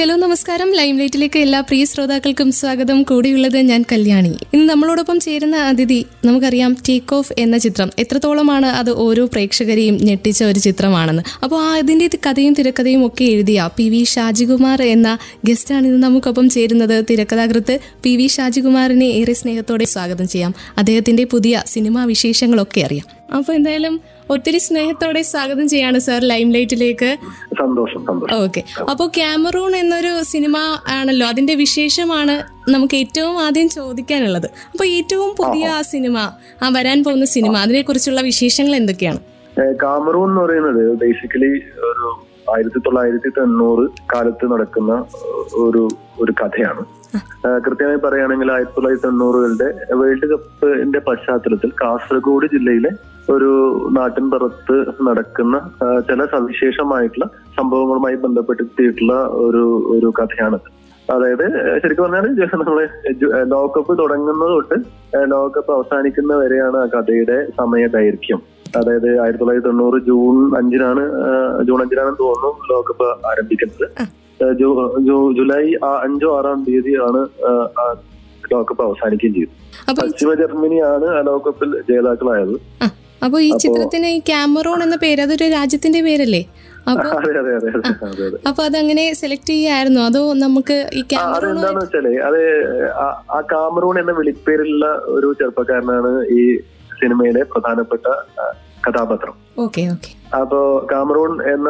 Hello 0.00 0.16
നമസ്കാരം. 0.16 0.72
Lime 0.72 0.98
ലൈറ്റിലേക്ക് 0.98 1.38
എല്ലാ 1.38 1.60
പ്രിയ 1.60 1.84
ശ്രോതാക്കൾക്കും 1.84 2.52
സ്വാഗതം. 2.52 3.02
കൂടിയുള്ളത് 3.02 3.56
ഞാൻ 3.56 3.84
കല്യാണി. 3.92 4.28
ഇന്ന് 4.28 4.68
നമ്മളോടൊപ്പം 4.68 5.20
ചേരുന്ന 5.20 5.56
അതിഥി 5.56 6.06
നമുക്കറിയാം 6.24 6.76
ടേക്ക് 6.88 7.14
ഓഫ് 7.14 7.32
എന്ന 7.38 7.58
ചിത്രം. 7.58 7.90
എത്രത്തോളമാണ് 7.98 8.66
അത് 8.66 8.90
ഓരോ 8.90 9.26
പ്രേക്ഷകരെയും 9.26 9.98
ഞെട്ടിച്ച 10.02 10.44
ഒരു 10.44 10.58
ചിത്രമാണെന്ന്. 10.58 11.22
അപ്പോൾ 11.42 11.62
ആ 11.62 11.74
അതിന്റെ 11.74 12.10
കഥയും 12.28 12.52
തിരക്കഥയും 12.52 13.06
ഒക്കെ 13.06 13.24
എഴുതിയ 13.24 13.68
പി 13.76 13.88
വി 13.88 14.04
ഷാജികുമാർ 14.04 14.82
എന്ന 14.82 15.18
ഗസ്റ്റാണ് 15.44 15.86
ഇന്ന് 15.86 16.02
നമുക്കൊപ്പം 16.02 16.50
ചേരുന്നത്. 16.50 17.04
തിരക്കഥാകൃത്ത് 17.10 17.78
പി 18.02 18.16
വി 18.16 18.26
ഷാജികുമാറിനെ 18.26 19.04
ഏറെ 19.04 19.32
സ്നേഹത്തോടെ 19.32 19.84
സ്വാഗതം 19.84 20.28
ചെയ്യാം. 20.28 20.54
അദ്ദേഹത്തിന്റെ 20.78 21.24
പുതിയ 21.24 21.62
സിനിമാ 21.66 22.04
വിശേഷങ്ങളൊക്കെ 22.04 22.80
അറിയാം. 22.80 23.36
അപ്പോൾ 23.36 23.52
എന്തായാലും 23.52 24.00
ഒത്തിരി 24.34 24.58
സ്നേഹത്തോടെ 24.64 25.20
സ്വാഗതം 25.30 25.66
ചെയ്യാണ് 25.68 25.98
സാർ 26.06 26.20
ലൈം 26.30 26.48
ലൈറ്റിലേക്ക് 26.54 27.08
സന്തോഷം 27.60 28.00
സന്തോഷം. 28.08 28.34
ഓക്കെ. 28.44 28.60
അപ്പോൾ 28.90 29.08
ക്യാമറൂൺ 29.16 29.72
എന്നൊരു 29.76 30.12
സിനിമ 30.32 30.56
ആണല്ലോ 30.96 31.26
അതിന്റെ 31.32 31.54
വിശേഷമാണ് 31.54 32.34
നമുക്ക് 32.74 32.96
ഏറ്റവും 33.02 33.36
ആദ്യം 33.46 33.68
ചോദിക്കാനുള്ളത്. 33.68 34.48
അപ്പോൾ 34.72 34.86
ഏറ്റവും 34.98 35.30
പുതിയ 35.40 35.66
ആ 35.78 35.80
സിനിമ 35.92 36.18
ആ 36.62 36.68
വരാൻ 36.76 36.98
പോകുന്ന 37.04 37.28
സിനിമ 37.36 37.56
അതിനെക്കുറിച്ചുള്ള 37.64 38.22
വിശേഷങ്ങൾ 38.30 38.76
എന്തൊക്കെയാണ്? 38.76 39.20
കാമറൂൺ 39.82 40.28
എന്ന് 40.30 40.40
പറയുന്നത് 40.40 40.82
ബേസിക്കലി 41.02 41.52
ഒരു 41.90 42.06
ആയിരത്തി 42.54 42.80
തൊള്ളായിരത്തി 42.86 43.30
തൊണ്ണൂറ് 43.38 43.84
കാലത്ത് 44.14 44.46
നടക്കുന്ന 44.52 44.92
ഒരു 45.64 45.82
ഒരു 46.22 46.32
കഥയാണ്. 46.40 46.82
കൃത്യമായി 47.66 47.98
പറയുകയാണെങ്കിൽ 48.04 48.48
ആയിരത്തി 48.54 48.76
തൊള്ളായിരത്തി 48.76 49.06
തൊണ്ണൂറുകളുടെ 49.06 49.68
വേൾഡ് 50.00 50.26
കപ്പിന്റെ 50.32 51.00
പശ്ചാത്തലത്തിൽ 51.06 51.70
കാസർഗോഡ് 51.82 52.46
ജില്ലയിലെ 52.54 52.90
ഒരു 53.34 53.50
നാട്ടിൻ 53.96 54.26
പുറത്ത് 54.30 54.76
നടക്കുന്ന 55.08 55.56
ചില 56.08 56.20
സവിശേഷമായിട്ടുള്ള 56.34 57.26
സംഭവങ്ങളുമായി 57.58 58.16
ബന്ധപ്പെടുത്തിയിട്ടുള്ള 58.24 59.14
ഒരു 59.46 59.64
ഒരു 59.94 60.08
കഥയാണ്. 60.18 60.58
അതായത് 61.08 61.46
ശരിക്കും 61.82 62.04
പറഞ്ഞാൽ 62.04 62.26
നമ്മളെ 62.62 62.84
ലോകകപ്പ് 63.52 63.92
തുടങ്ങുന്നത് 64.00 64.52
തൊട്ട് 64.54 64.76
ലോകകപ്പ് 65.30 65.72
അവസാനിക്കുന്ന 65.76 66.32
വരെയാണ് 66.34 66.76
ആ 66.76 66.86
കഥയുടെ 66.94 67.38
സമയ 67.58 67.86
ദൈർഘ്യം 67.96 68.40
അതായത് 68.78 69.08
ആയിരത്തി 69.22 69.40
തൊള്ളായിരത്തി 69.40 69.68
തൊണ്ണൂറ് 69.68 69.98
ജൂൺ 70.08 70.36
അഞ്ചിനാണ് 70.58 71.04
ജൂൺ 71.68 71.78
അഞ്ചിനാണെന്ന് 71.82 72.20
തോന്നുന്നു 72.20 72.68
ലോകകപ്പ് 72.72 73.08
ആരംഭിക്കുന്നത്. 73.30 73.86
ജൂലൈ 75.38 75.64
അഞ്ചോ 76.04 76.28
ആറാം 76.38 76.60
തീയതിയാണ് 76.68 77.22
ലോകകപ്പ് 78.52 78.82
അവസാനിക്കുകയും 78.82 79.34
ചെയ്തു 79.34 79.52
പശ്ചിമ 80.00 80.30
ജർമ്മനിയാണ് 80.34 81.06
ആ 81.16 81.20
ലോകകപ്പിൽ 81.28 81.70
ജേതാക്കളായത്. 81.90 82.56
അപ്പോൾ 83.22 83.40
ഈ 83.40 83.50
ചിത്രത്തിന് 83.58 84.06
ഈ 84.06 84.18
ക്യാമറോൺ 84.20 84.82
എന്ന 84.82 84.96
പേര് 84.96 85.20
അതൊരു 85.20 85.48
രാജ്യത്തിന്റെ 85.48 86.00
പേരല്ലേ? 86.00 86.42
അപ്പൊ 86.86 88.62
അതങ്ങനെ 88.68 89.12
സെലക്ട് 89.12 89.46
ചെയ്യായിരുന്നു? 89.46 90.00
അതോ 90.00 90.32
നമുക്ക് 90.38 90.76
ഈ 90.92 91.02
ക്യാമറോൺ 91.12 91.56
വെച്ചാൽ 91.76 92.06
അത് 92.20 92.40
ആ- 92.98 93.42
കാമറൂൺ 93.52 94.00
എന്ന 94.00 94.12
വിളിപ്പേരുള്ള 94.12 94.86
ഒരു 95.08 95.34
ചെറുപ്പക്കാരനാണ് 95.40 96.12
ഈ 96.30 96.40
സിനിമയിലെ 97.00 97.42
പ്രധാനപ്പെട്ട 97.42 98.06
കഥാപാത്രം. 98.86 99.34
Okay 99.58 99.82
okay. 99.92 100.10
അപ്പോ 100.36 100.58
കാമറൂൺ 100.92 101.32
എന്ന 101.52 101.68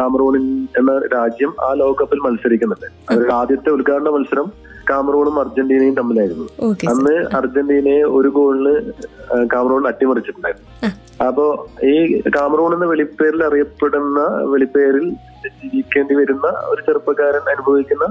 കാമറൂണിൻ 0.00 0.46
എന്ന 0.78 0.92
രാജ്യം 1.14 1.54
ആ 1.60 1.74
ലോകകപ്പിൽ 1.74 2.18
മത്സരിക്കുന്നുണ്ട്. 2.18 2.86
അവരുടെ 3.10 3.32
ആദ്യത്തെ 3.32 3.70
ഉദ്ഘാടന 3.70 4.08
മത്സരം 4.08 4.48
കാമറൂണും 4.90 5.36
അർജന്റീനയും 5.42 5.96
തമ്മിലായിരുന്നു. 6.00 6.46
അന്ന് 6.92 7.14
അർജന്റീനയെ 7.38 8.02
ഒരു 8.16 8.28
ഗോളിന് 8.36 8.74
കാമറൂൺ 9.54 9.84
അട്ടിമറിച്ചിട്ടുണ്ടായിരുന്നു. 9.90 10.68
അപ്പോ 11.26 11.44
ഈ 11.92 11.96
കാമറൂൺ 12.36 12.70
എന്ന 12.74 12.86
വെളിപ്പേരിൽ 12.92 13.42
അറിയപ്പെടുന്ന 13.48 14.20
വെളിപ്പേരിൽ 14.52 15.06
ജീവിക്കേണ്ടി 15.62 16.14
വരുന്ന 16.14 16.46
ഒരു 16.64 16.80
ചെറുപ്പക്കാരൻ 16.86 17.44
അനുഭവിക്കുന്ന 17.54 18.06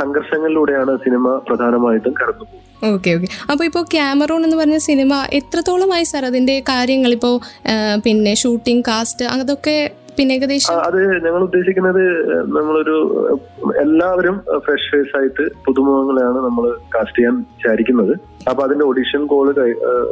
സംഘർഷങ്ങളിലൂടെയാണ് 0.00 0.92
സിനിമ 1.04 1.28
പ്രധാനമായിട്ടും 1.48 2.14
കടന്നു 2.20 2.46
ഓക്കെ 2.88 3.10
ഓക്കെ 3.14 3.28
അപ്പോൾ 3.50 3.64
ഇപ്പോ 3.64 3.80
ക്യാമറൂൺ 3.94 4.42
എന്ന് 4.44 4.56
പറഞ്ഞ 4.56 4.78
സിനിമ 4.80 5.14
എത്രത്തോളമായി 5.32 6.04
സാർ 6.04 6.24
അതിന്റെ 6.24 6.56
കാര്യങ്ങൾ 6.68 7.12
ഇപ്പോ 7.12 7.30
പിന്നെ 8.04 8.34
ഷൂട്ടിംഗ് 8.34 8.84
കാസ്റ്റ് 8.88 9.26
അതൊക്കെ 9.34 9.76
പിന്നെ 10.16 10.34
ഏകദേശം 10.34 10.80
അത് 10.86 10.98
ഞങ്ങൾ 11.26 11.42
ഉദ്ദേശിക്കുന്നത് 11.42 12.02
നമ്മളൊരു 12.56 12.96
എല്ലാവരും 13.84 14.36
ഫ്രഷ് 14.66 14.88
ഫേസ് 14.92 15.16
ആയിട്ട് 15.18 15.44
പുതുമുഖങ്ങളെയാണ് 15.66 16.38
നമ്മൾ 16.46 16.64
കാസ്റ്റ് 16.94 17.16
ചെയ്യാൻ 17.18 17.36
വിചാരിക്കുന്നത്. 17.56 18.12
അപ്പൊ 18.50 18.60
അതിന്റെ 18.64 18.84
ഓഡിഷൻ 18.84 19.26
കോൾ 19.26 19.46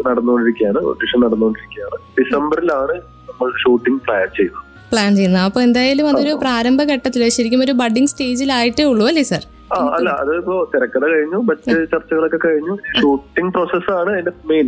നടന്നുകൊണ്ടിരിക്കുകയാണ്. 0.09 0.81
ഓഡിഷൻ 0.93 1.21
നടന്നുകൊണ്ടിരിക്കുകയാണ്. 1.27 1.99
ഡിസംബറിലാണ് 2.19 2.97
നമ്മൾ 3.31 3.51
ഷൂട്ടിംഗ് 3.65 4.01
പ്ലാൻ 4.07 4.27
ചെയ്യുന്നത്. 4.39 4.65
പ്ലാൻ 4.93 5.17
ചെയ്യുന്നത്. 5.17 5.43
അപ്പൊ 5.43 5.61
എന്തായാലും 5.61 6.09
അതൊരു 6.09 6.35
പ്രാരംഭ 6.43 6.83
ഘട്ടത്തിൽ 6.93 7.29
ശരിക്കും 7.29 7.63
ഒരു 7.63 7.73
ബഡിങ് 7.73 8.11
സ്റ്റേജിലായിട്ടേ 8.13 8.85
ഉള്ളൂ 8.93 9.07
അല്ലേ 9.07 9.23
സാർ 9.23 9.45
ആ 9.75 9.79
അല്ല 9.97 10.09
അതിപ്പോ 10.21 10.71
തിരക്കഥ 10.75 11.05
കഴിഞ്ഞു 11.07 11.37
മറ്റ് 11.49 11.73
ചർച്ചകളൊക്കെ 11.93 12.39
കഴിഞ്ഞു. 12.45 12.75
ഷൂട്ടിംഗ് 13.01 13.53
പ്രോസസ്സാണ് 13.53 14.11
അതിന്റെ 14.11 14.33
മെയിൻ 14.45 14.67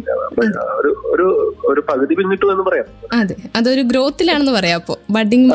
ഒരു 0.78 0.90
ഒരു 1.06 1.26
ഒരു 1.64 1.80
പകുതി 1.80 2.14
പിന്നിട്ടു 2.14 2.46
എന്ന് 2.46 2.62
പറയാം. 2.62 2.86
അതെ 3.12 3.36
അതൊരു 3.56 3.82
ഗ്രോത്തിലാണെന്ന് 3.82 4.52
പറയാം 4.52 4.76
അപ്പോ. 4.76 4.98
ബഡിങ്. 5.10 5.50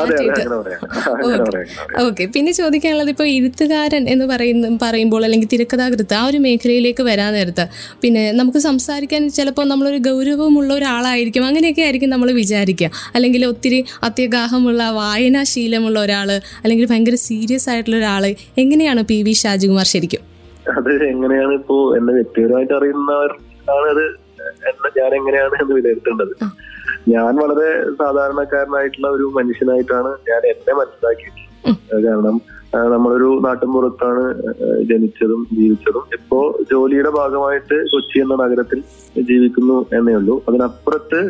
ഓക്കെ 2.00 2.26
പിന്നെ 2.26 2.52
ചോദിക്കാനുള്ളത് 2.52 3.08
ഇപ്പൊ 3.08 3.24
എഴുത്തുകാരൻ 3.24 4.08
എന്ന് 4.08 4.24
പറയുന്ന 4.24 4.78
പറയുമ്പോൾ 4.82 5.24
അല്ലെങ്കിൽ 5.24 5.48
തിരക്കഥാകൃത്ത് 5.48 6.14
ആ 6.14 6.26
ഒരു 6.26 6.38
മേഖലയിലേക്ക് 6.38 7.02
വരാൻ 7.02 7.32
നേരത്ത് 7.32 7.64
പിന്നെ 8.02 8.32
നമുക്ക് 8.32 8.58
സംസാരിക്കാൻ 8.58 9.30
ചിലപ്പോൾ 9.30 9.68
നമ്മളൊരു 9.68 9.96
ഗൗരവമുള്ള 9.98 10.74
ഒരാളായിരിക്കും. 10.74 11.46
അങ്ങനെയൊക്കെ 11.46 11.82
ആയിരിക്കും 11.82 12.10
നമ്മൾ 12.10 12.32
വിചാരിക്കുക. 12.32 12.90
അല്ലെങ്കിൽ 13.14 13.46
ഒത്തിരി 13.46 13.84
അത്യഗാഹമുള്ള 14.02 14.90
വായനാശീലമുള്ള 14.90 16.00
ഒരാൾ 16.00 16.28
അല്ലെങ്കിൽ 16.64 16.86
ഭയങ്കര 16.86 17.14
സീരിയസ് 17.14 17.70
ആയിട്ടുള്ള 17.70 17.96
ഒരാൾ 17.96 18.24
എങ്ങനെയാണ് 18.58 19.02
പി 19.02 19.22
വി 19.22 19.32
ഷാജികുമാർ 19.42 19.86
ശരിക്കും. 19.94 20.22
അത് 20.78 20.90
എങ്ങനെയാണ് 21.12 21.52
ഇപ്പോ 21.52 21.76
എന്നെ 21.96 22.12
വ്യക്തിപരമായിട്ട് 22.12 22.74
അറിയുന്നവർ 22.78 23.32
ആണ് 23.74 23.86
അത് 23.94 24.04
എന്നെ 24.68 24.90
ഞാൻ 24.98 25.10
എങ്ങനെയാണ് 25.18 25.54
എന്ന് 25.62 25.74
വിലയിരുത്തേണ്ടത്? 25.78 26.34
ഞാൻ 27.08 27.32
വളരെ 27.36 27.68
സാധാരണക്കാരനായിട്ടുള്ള 28.00 29.08
ഒരു 29.08 29.26
മനുഷ്യനായിട്ടാണ് 29.38 30.10
ഞാൻ 30.30 30.42
എന്നെ 30.52 30.72
മനസ്സിലാക്കിയിട്ടുള്ളത്. 30.80 31.44
കാരണം 32.06 32.36
നമ്മളൊരു 32.74 33.28
നാട്ടിൻപുറത്താണ് 33.44 34.22
ജനിച്ചതും 34.90 35.46
ജീവിച്ചതും. 35.58 36.04
ഇപ്പോ 36.16 36.38
ജോലിയുടെ 36.70 37.10
ഭാഗമായിട്ട് 37.10 37.76
കൊച്ചി 37.92 38.18
എന്ന 38.24 38.34
നഗരത്തിൽ 38.42 38.80
ജീവിക്കുന്നു 39.28 39.76
എന്നേ 39.96 40.14
ഉള്ളൂ. 40.14 40.34
അതിനപ്പുറത്ത് 40.48 41.20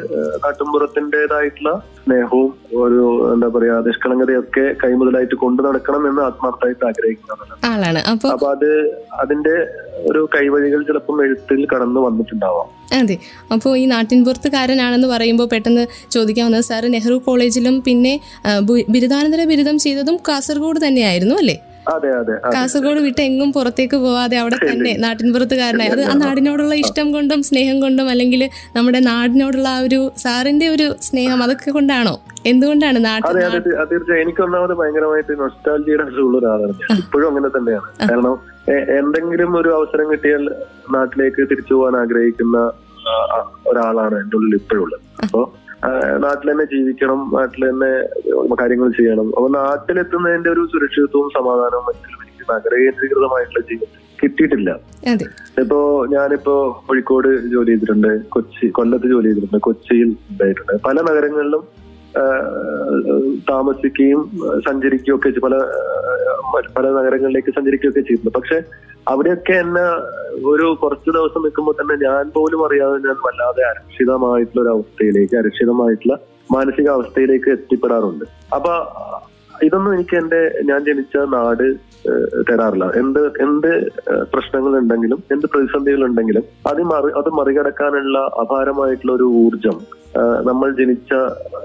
നാട്ടിൻപുറത്തിന്റെതായിട്ടുള്ള 0.44 1.72
സ്നേഹവും 2.04 2.50
ഒരു 2.84 3.02
എന്താ 3.34 3.48
പറയാ 3.56 3.76
നിഷ്കളങ്കതയൊക്കെ 3.86 4.64
കൈമുതലായിട്ട് 4.84 5.34
കൊണ്ടു 5.34 5.62
നടക്കണം 5.62 6.08
എന്ന് 6.10 6.22
ആത്മാർത്ഥമായിട്ട് 6.22 6.84
ആഗ്രഹിക്കുന്നതാണ് 6.91 7.54
അപ്പൊ 8.34 8.48
അത് 8.54 8.70
അതിന്റെ 9.22 9.54
ഒരു 10.10 10.28
കൈവഴികൾ 10.36 10.82
ചിലപ്പം 10.82 11.22
എഴുത്തിൽ 11.24 11.66
കടന്നു 11.74 12.00
വന്നിട്ടുണ്ടാവാം. 12.00 12.68
അതെ 12.92 13.19
അപ്പോൾ 13.52 13.78
ഈ 13.78 13.86
നാട്ടിൻപുറത്തുകാരനാണെന്ന് 13.86 15.08
പറയുമ്പോൾ 15.08 15.48
പെട്ടെന്ന് 15.48 15.86
ചോദിക്കാവുന്നത് 16.10 16.60
സാറ് 16.60 16.92
നെഹ്റു 16.92 17.14
കോളേജിലും 17.26 17.82
പിന്നെ 17.82 18.20
ബിരുദാനന്തര 18.88 19.44
ബിരുദം 19.44 19.78
ചെയ്തതും 19.78 20.16
കാസർഗോഡ് 20.28 20.80
തന്നെയായിരുന്നു 20.86 21.34
അല്ലേ. 21.34 21.56
കാസർഗോഡ് 22.52 23.00
വിട്ട് 23.00 23.20
എങ്ങും 23.20 23.52
പുറത്തേക്ക് 23.52 23.97
പോവാതെ 23.97 24.36
അവിടെ 24.36 24.56
തന്നെ 24.62 24.97
നാട്ടിൻപുറത്തുകാരനായി. 24.98 25.91
അത് 25.91 26.00
ആ 26.02 26.12
നാടിനോടുള്ള 26.14 26.74
ഇഷ്ടം 26.74 27.12
കൊണ്ടും 27.12 27.42
സ്നേഹം 27.42 27.80
കൊണ്ടും 27.80 28.10
അല്ലെങ്കിൽ 28.10 28.50
നമ്മുടെ 28.76 28.98
നാടിനോടുള്ള 29.00 29.69
ആ 29.69 29.78
ഒരു 29.78 30.12
സാറിന്റെ 30.16 30.69
ഒരു 30.69 30.97
സ്നേഹം 31.00 31.42
അതൊക്കെ 31.42 31.70
കൊണ്ടാണോ? 31.70 32.14
എന്തുകൊണ്ടാണ് 32.47 33.04
നാട്ടിൽ 33.04 33.32
തീർച്ചയായും. 33.91 34.22
എനിക്ക് 34.22 34.42
ഒന്നാമത് 34.42 34.74
ഭയങ്കരമായിട്ട് 34.74 35.32
അസുഖമുള്ള 35.42 36.38
ഒരാളാണ് 36.38 36.72
ഇപ്പോഴും 36.98 37.28
അങ്ങനെ 37.28 37.48
തന്നെയാണ്. 37.48 37.88
കാരണം 38.00 38.34
എന്തെങ്കിലും 38.98 39.56
ഒരു 39.56 39.68
അവസരം 39.68 40.12
കിട്ടിയാൽ 40.12 40.42
നാട്ടിലേക്ക് 40.91 41.50
തിരിച്ചു 41.50 41.74
പോകാൻ 41.74 41.97
ആഗ്രഹിക്കുന്ന 41.97 42.58
ഒരാളാണ് 43.66 44.14
എന്റെ 44.14 44.36
ഉള്ളിൽ 44.36 44.54
ഇപ്പോഴുള്ളത്. 44.54 45.00
അപ്പോ 45.22 45.41
ആ, 45.42 45.66
നാട്ടിൽ 46.25 46.47
തന്നെ 46.50 46.64
ജീവിക്കണം 46.72 47.20
നാട്ടിൽ 47.37 47.62
തന്നെ 47.69 47.91
കാര്യങ്ങൾ 48.60 48.88
ചെയ്യണം. 48.98 49.28
അപ്പൊ 49.36 49.48
നാട്ടിലെത്തുന്നതിന്റെ 49.59 50.51
ഒരു 50.54 50.62
സുരക്ഷിതത്വവും 50.72 51.28
സമാധാനവും 51.39 51.86
മറ്റും 51.89 52.22
എനിക്ക് 52.24 52.45
നഗരകേന്ദ്രീകൃതമായിട്ടുള്ള 52.53 53.62
ജീവിതം 53.71 54.03
കിട്ടിയിട്ടില്ല. 54.21 54.71
ഇപ്പോ 55.62 55.78
ഞാനിപ്പോ 56.15 56.54
കോഴിക്കോട് 56.86 57.28
ജോലി 57.54 57.71
ചെയ്തിട്ടുണ്ട് 57.72 58.12
കൊച്ചി 58.34 58.66
കൊല്ലത്ത് 58.78 59.09
ജോലി 59.12 59.28
ചെയ്തിട്ടുണ്ട് 59.28 59.59
കൊച്ചിയിൽ 59.68 60.10
ഉണ്ടായിട്ടുണ്ട്. 60.33 60.74
പല 60.89 60.97
നഗരങ്ങളിലും 61.10 61.65
താമസിക്കുകയും 63.51 64.21
സഞ്ചരിക്കുകയും 64.66 65.16
ഒക്കെ 65.16 65.41
പല 65.47 65.56
പല 66.77 66.86
നഗരങ്ങളിലേക്ക് 66.98 67.53
സഞ്ചരിക്കുകയൊക്കെ 67.56 68.03
ചെയ്തിട്ടുണ്ട്. 68.09 68.36
പക്ഷെ 68.39 68.59
അവിടെയൊക്കെ 69.10 69.54
എന്നെ 69.64 69.84
ഒരു 70.53 70.66
കുറച്ചു 70.82 71.10
ദിവസം 71.16 71.42
നിൽക്കുമ്പോൾ 71.44 71.74
തന്നെ 71.80 71.94
ഞാൻ 72.06 72.30
പോലും 72.36 72.60
അറിയാതെ 72.66 72.97
ഞാൻ 73.06 73.16
വല്ലാതെ 73.26 73.62
അരക്ഷിതമായിട്ടുള്ള 73.70 74.60
ഒരു 74.64 74.72
അവസ്ഥയിലേക്ക് 74.76 75.36
അരക്ഷിതമായിട്ടുള്ള 75.42 76.16
മാനസിക 76.54 76.88
അവസ്ഥയിലേക്ക് 76.97 77.48
എത്തിപ്പെടാറുണ്ട്. 77.56 78.24
അപ്പൊ 78.56 78.72
ഇതൊന്നും 79.66 79.92
എനിക്ക് 79.94 80.16
എന്റെ 80.22 80.41
ഞാൻ 80.68 80.80
ജനിച്ച 80.88 81.16
നാട് 81.36 81.66
തരാറില്ല. 82.48 82.86
എന്ത് 83.00 83.20
എന്ത് 83.44 83.70
പ്രശ്നങ്ങൾ 84.32 84.72
ഉണ്ടെങ്കിലും 84.80 85.20
എന്ത് 85.34 85.47
പ്രതിസന്ധികൾ 85.53 86.03
ഉണ്ടെങ്കിലും 86.08 86.44
അത് 86.70 86.82
മറി 86.91 87.10
അത് 87.20 87.30
മറികടക്കാനുള്ള 87.38 88.18
അപാരമായിട്ടുള്ള 88.42 89.12
ഒരു 89.12 89.28
ഊർജം 89.44 89.78
നമ്മൾ 90.48 90.68
ജനിച്ച 90.80 91.13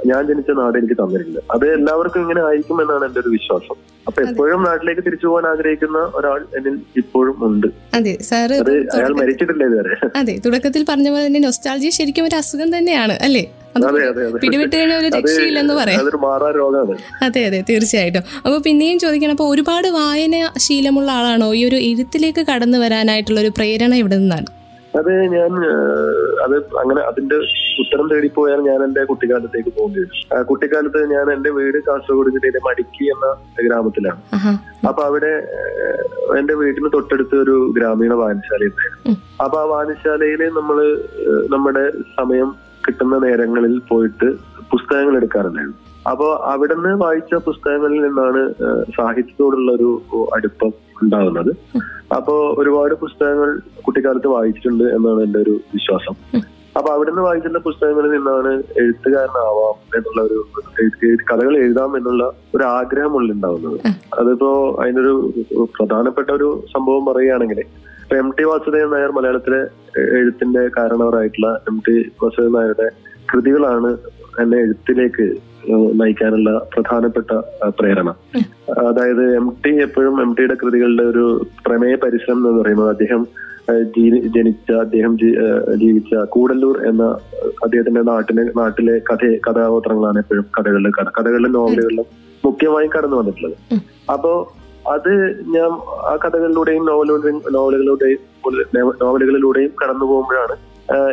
ഞാൻ 0.09 0.21
ജനിച്ച 0.30 0.51
നാട് 0.59 0.75
എനിക്ക് 0.80 0.98
തന്നിട്ടില്ല 1.01 1.39
അത് 1.56 1.65
എല്ലാവർക്കും 1.77 2.21
ഇങ്ങനെ 2.25 2.42
ആയിരിക്കും 2.48 2.77
എന്നാണ് 2.83 3.03
എന്റെ 3.07 3.19
ഒരു 3.24 3.30
വിശ്വാസം. 3.36 3.75
അപ്പൊ 4.07 4.19
എപ്പോഴും 4.27 4.62
നാട്ടിലേക്ക് 4.68 5.03
തിരിച്ചു 5.07 5.27
പോകാൻ 5.27 5.45
ആഗ്രഹിക്കുന്ന 5.51 6.00
ഒരാൾ 6.19 6.39
എന്നിൽ 6.57 6.75
ഇപ്പോഴും 7.01 7.38
ഉണ്ട്. 7.50 7.68
അതെ 7.98 8.13
സാറ് 8.30 8.56
അയാൾ 8.98 9.13
മരിച്ചിട്ടില്ല 9.21 9.63
ഇതുവരെ. 9.69 9.95
അതെ 10.21 10.36
തുടക്കത്തിൽ 10.45 10.83
പറഞ്ഞ 10.92 11.09
പോലെ 11.15 11.25
തന്നെ 11.27 11.42
നൊസ്റ്റാൾജി 11.48 11.92
ശരിക്കും 12.00 12.27
ഒരു 12.30 12.38
അസുഖം 12.42 12.71
തന്നെയാണ് 12.77 13.18
അല്ലേ? 13.27 13.44
പിടിവിട്ട് 14.44 14.74
കഴിഞ്ഞാൽ 14.77 14.98
ഒരു 15.01 15.09
രക്ഷയില്ലെന്ന് 15.18 15.75
പറയാം. 15.81 16.00
അതെ 17.27 17.42
അതെ 17.50 17.59
തീർച്ചയായിട്ടും. 17.69 18.24
അപ്പോൾ 18.45 18.59
പിന്നെയും 18.68 18.98
ചോദിക്കണം 19.03 19.36
അപ്പോൾ 19.38 19.50
ഒരുപാട് 19.53 19.88
വായന 20.00 20.36
ശീലമുള്ള 20.65 21.12
ആളാണോ? 21.19 21.50
ഈ 21.59 21.62
ഒരു 21.69 21.80
എഴുത്തിലേക്ക് 21.89 22.44
കടന്നു 22.51 22.80
വരാനായിട്ടുള്ള 22.86 23.39
ഒരു 23.45 23.53
പ്രേരണ 23.59 23.94
ഇവിടെ 24.03 24.18
നിന്നാണ്. 24.21 24.50
അത് 24.99 25.09
ഞാൻ 25.33 25.51
അത് 26.45 26.55
അങ്ങനെ 26.81 27.01
അതിന്റെ 27.09 27.38
ഉത്തരം 27.81 28.07
തേടിപ്പോയാൽ 28.11 28.59
ഞാൻ 28.69 28.79
എന്റെ 28.85 29.01
കുട്ടിക്കാലത്തേക്ക് 29.09 29.71
പോകേണ്ടി 29.77 29.99
വരും. 30.01 30.17
കുട്ടിക്കാലത്ത് 30.49 30.99
ഞാൻ 31.13 31.25
എന്റെ 31.35 31.49
വീട് 31.57 31.77
കാസർഗോഡ് 31.88 32.33
ജില്ലയിലെ 32.35 32.61
മടിക്കി 32.67 33.05
എന്ന 33.13 33.27
ഗ്രാമത്തിലാണ്. 33.67 34.21
അപ്പൊ 34.89 35.01
അവിടെ 35.09 35.31
എന്റെ 36.39 36.55
വീട്ടിന് 36.61 36.91
തൊട്ടടുത്ത് 36.97 37.38
ഒരു 37.43 37.55
ഗ്രാമീണ 37.77 38.13
വായനശാല 38.21 38.69
ഉണ്ടായിരുന്നു 38.71 39.15
അപ്പൊ 39.45 39.57
ആ 39.61 39.65
വായനശാലയിൽ 39.73 40.43
നമ്മൾ 40.59 40.79
നമ്മുടെ 41.55 41.85
സമയം 42.19 42.51
കിട്ടുന്ന 42.88 43.15
നേരങ്ങളിൽ 43.27 43.73
പോയിട്ട് 43.91 44.29
പുസ്തകങ്ങൾ 44.73 45.15
എടുക്കാറുണ്ടായിരുന്നു. 45.17 45.79
അപ്പോ 46.11 46.27
അവിടുന്ന് 46.51 46.91
വായിച്ച 47.01 47.33
പുസ്തകങ്ങളിൽ 47.47 47.99
നിന്നാണ് 48.05 48.41
സാഹിത്യത്തോടുള്ള 48.95 49.71
ഒരു 49.71 49.89
അടുപ്പം 50.35 50.71
ഉണ്ടാകുന്നത്. 51.03 51.51
അപ്പോ 52.15 52.33
ഒരുപാട് 52.57 52.94
പുസ്തകങ്ങൾ 52.95 53.50
കുട്ടിക്കാലത്ത് 53.81 54.27
വായിച്ചിട്ടുണ്ട് 54.27 54.83
എന്നാണ് 54.83 55.21
എന്റെ 55.21 55.39
ഒരു 55.39 55.53
വിശ്വാസം. 55.74 56.15
അപ്പൊ 56.77 56.89
അവിടുന്ന് 56.94 57.21
വായിച്ചിട്ടുള്ള 57.21 57.62
പുസ്തകങ്ങളിൽ 57.63 58.12
നിന്നാണ് 58.12 58.51
എഴുത്തുകാരനാവാം 58.77 59.75
എന്നുള്ള 59.98 60.21
ഒരു 60.21 60.38
കഥകൾ 61.31 61.53
എഴുതാം 61.57 61.98
എന്നുള്ള 61.98 62.24
ഒരു 62.56 62.63
ആഗ്രഹം 62.63 63.15
ഉള്ളിലുണ്ടാവുന്നത് 63.15 63.77
അതിപ്പോ 64.19 64.51
അതിനൊരു 64.81 65.13
പ്രധാനപ്പെട്ട 65.75 66.30
ഒരു 66.30 66.50
സംഭവം 66.71 67.06
പറയുകയാണെങ്കിൽ 67.06 67.59
ഇപ്പൊ 68.03 68.15
എം 68.15 68.30
ടി 68.38 68.44
വാസുദേവൻ 68.44 68.89
നായർ 68.92 69.12
മലയാളത്തിലെ 69.12 69.62
എഴുത്തിന്റെ 70.18 70.63
കാരണവരായിട്ടുള്ള 70.69 71.50
എം 71.69 71.77
ടി 71.88 71.95
വാസുദേവൻ 72.24 72.53
നായരുടെ 72.53 72.88
കൃതികളാണ് 73.30 73.92
എന്നെ 74.42 74.57
എഴുത്തിലേക്ക് 74.57 75.27
നയിക്കാനുള്ള 75.69 76.68
പ്രധാനപ്പെട്ട 76.74 77.31
പ്രേരണ. 77.69 78.10
അതായത് 78.88 79.36
എം 79.36 79.54
ടി 79.66 79.69
എപ്പോഴും 79.69 80.22
എം 80.22 80.34
ടിയുടെ 80.34 80.54
കൃതികളുടെ 80.54 81.04
ഒരു 81.04 81.46
പ്രമേയ 81.66 81.96
പരിശ്രമം 81.96 82.50
എന്ന് 82.50 82.62
പറയുന്നത് 82.62 82.90
അദ്ദേഹം 82.90 83.28
ജനിച്ച 84.36 84.72
അദ്ദേഹം 84.72 85.18
ജീവിച്ച 85.75 86.16
കൂടല്ലൂർ 86.16 86.86
എന്ന 86.86 87.04
അദ്ദേഹത്തിന്റെ 87.63 88.02
നാട്ടിലെ 88.02 88.44
നാട്ടിലെ 88.58 89.00
കഥ 89.00 89.25
കഥാപാത്രങ്ങളാണ് 89.48 90.19
എപ്പോഴും 90.19 90.46
കഥകളിലെ 90.60 90.90
കഥകളിലും 90.90 91.52
നോവലുകളിലും 91.52 92.06
മുഖ്യമായും 92.46 92.90
കടന്നു 92.98 93.16
വന്നിട്ടുള്ളത്. 93.16 93.58
അപ്പോ 94.13 94.54
അത് 94.89 95.12
ഞാൻ 95.56 95.72
ആ 96.04 96.16
കഥകളിലൂടെയും 96.16 96.83
നോവലുകളുടെയും 96.86 97.39
നോവലുകളുടെയും 97.54 98.19
നോവലുകളിലൂടെയും 99.01 99.72
കടന്നു 99.81 100.06
പോകുമ്പോഴാണ് 100.06 100.57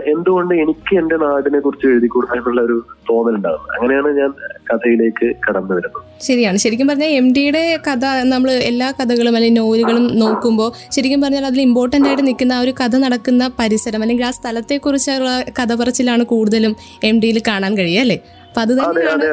എന്തുകൊണ്ട് 0.06 0.54
എനിക്ക് 0.54 0.92
എന്റെ 0.96 1.16
നാടിനെ 1.16 1.58
കുറിച്ച് 1.58 1.86
എഴുതി 1.86 2.08
കൊടുക്കാനുള്ള 2.08 2.60
ഒരു 2.60 2.76
തോന്നലുണ്ടാകുന്നത് 3.08 3.74
അങ്ങനെയാണ് 3.74 4.08
ഞാൻ 4.16 4.30
കഥയിലേക്ക് 4.70 5.26
കടന്നു 5.44 5.72
വരുന്നത്. 5.74 6.00
ശരിയാണ്. 6.20 6.58
ശരിക്കും 6.58 6.88
പറഞ്ഞാൽ 6.88 7.12
എം 7.18 7.32
ഡിയുടെ 7.32 7.62
കഥ 7.86 8.02
നമ്മൾ 8.24 8.50
എല്ലാ 8.70 8.88
കഥകളും 8.90 9.36
അല്ലെങ്കിൽ 9.36 9.58
നോവലുകളും 9.60 10.06
നോക്കുമ്പോൾ 10.18 10.70
ശരിക്കും 10.92 11.20
പറഞ്ഞാൽ 11.20 11.46
അതിൽ 11.46 11.60
ഇമ്പോർട്ടന്റ് 11.60 12.08
ആയിട്ട് 12.08 12.22
നിൽക്കുന്ന 12.22 12.52
ആ 12.52 12.60
ഒരു 12.60 12.74
കഥ 12.80 12.96
നടക്കുന്ന 12.96 13.48
പരിസരം 13.58 14.02
അല്ലെങ്കിൽ 14.02 14.24
ആ 14.24 14.30
സ്ഥലത്തെക്കുറിച്ചുള്ള 14.30 15.30
കഥ 15.60 15.72
പറച്ചിലാണ് 15.74 16.24
കൂടുതലും 16.24 16.74
എം 17.02 17.18
ഡിയിൽ 17.20 17.38
കാണാൻ 17.48 17.76
കഴിയുക 17.78 18.00
അല്ലേ? 18.00 18.18
അപ്പൊ 18.48 18.60
അത് 18.62 18.72
തന്നെയാണ്. 18.74 19.24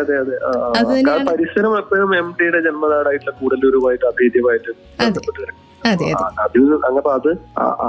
തന്നെയാണ്. 0.89 1.25
പരിസരം 1.29 1.73
എപ്പോഴും 1.77 2.11
എം 2.17 2.27
ടിയുടെ 2.37 2.59
ജന്മനാടായിട്ടുള്ള 2.65 3.33
കൂടല്ലൂരുമായിട്ട് 3.39 4.05
അഭേദ്യമായിട്ട് 4.05 4.71
ബന്ധപ്പെട്ട് 4.99 5.39
കിടക്കുന്നു. 5.39 5.61
അതെ 5.83 6.05
അതിൽ 6.43 6.61
നിന്ന് 6.65 6.77
അത് 7.11 7.31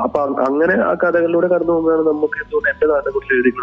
അപ്പൊ 0.04 0.18
അങ്ങനെ 0.46 0.74
ആ 0.82 0.92
കഥകളിലൂടെ 1.02 1.48
കടന്നു 1.52 1.72
പോകുമ്പോഴാണ് 1.72 2.04
നമുക്ക് 2.08 2.38
എന്തുകൊണ്ട് 2.42 2.68
എന്റെ 2.72 2.86
നാടിനെ 2.86 3.12
കുറിച്ച് 3.12 3.62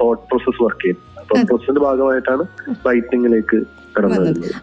തോട്ട് 0.00 0.22
പ്രോസസ് 0.30 0.60
വർക്ക് 0.62 0.82
ചെയ്യുന്നത്. 0.82 1.08
പ്രോസസിന്റെ 1.42 1.80
ഭാഗമായിട്ടാണ് 1.80 2.44
റൈറ്റിംഗിലേക്ക് 2.86 3.60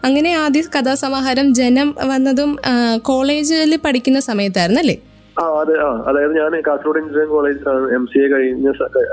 അങ്ങനെ 0.04 0.30
ആദ്യ 0.38 0.62
കഥാസമാഹാരം 0.74 1.46
ജനം 1.54 1.88
വന്നതും 2.08 2.50
കോളേജിൽ 3.02 3.72
പഠിക്കുന്ന 3.84 4.20
സമയത്തായിരുന്നു 4.20 4.80
അല്ലേ? 4.80 4.96
ആ 5.36 5.44
അതെ 5.60 5.74
ആ. 5.80 5.90
അതായത് 6.08 6.32
ഞാൻ 6.36 6.52
കാസർഗോഡ് 6.66 6.98
എഞ്ചിനീയറിംഗ് 6.98 7.34
കോളേജിലാണ് 7.34 7.86
എം 7.94 8.04
സി 8.06 8.18
എ 8.18 8.28
കഴിഞ്ഞ 8.28 8.68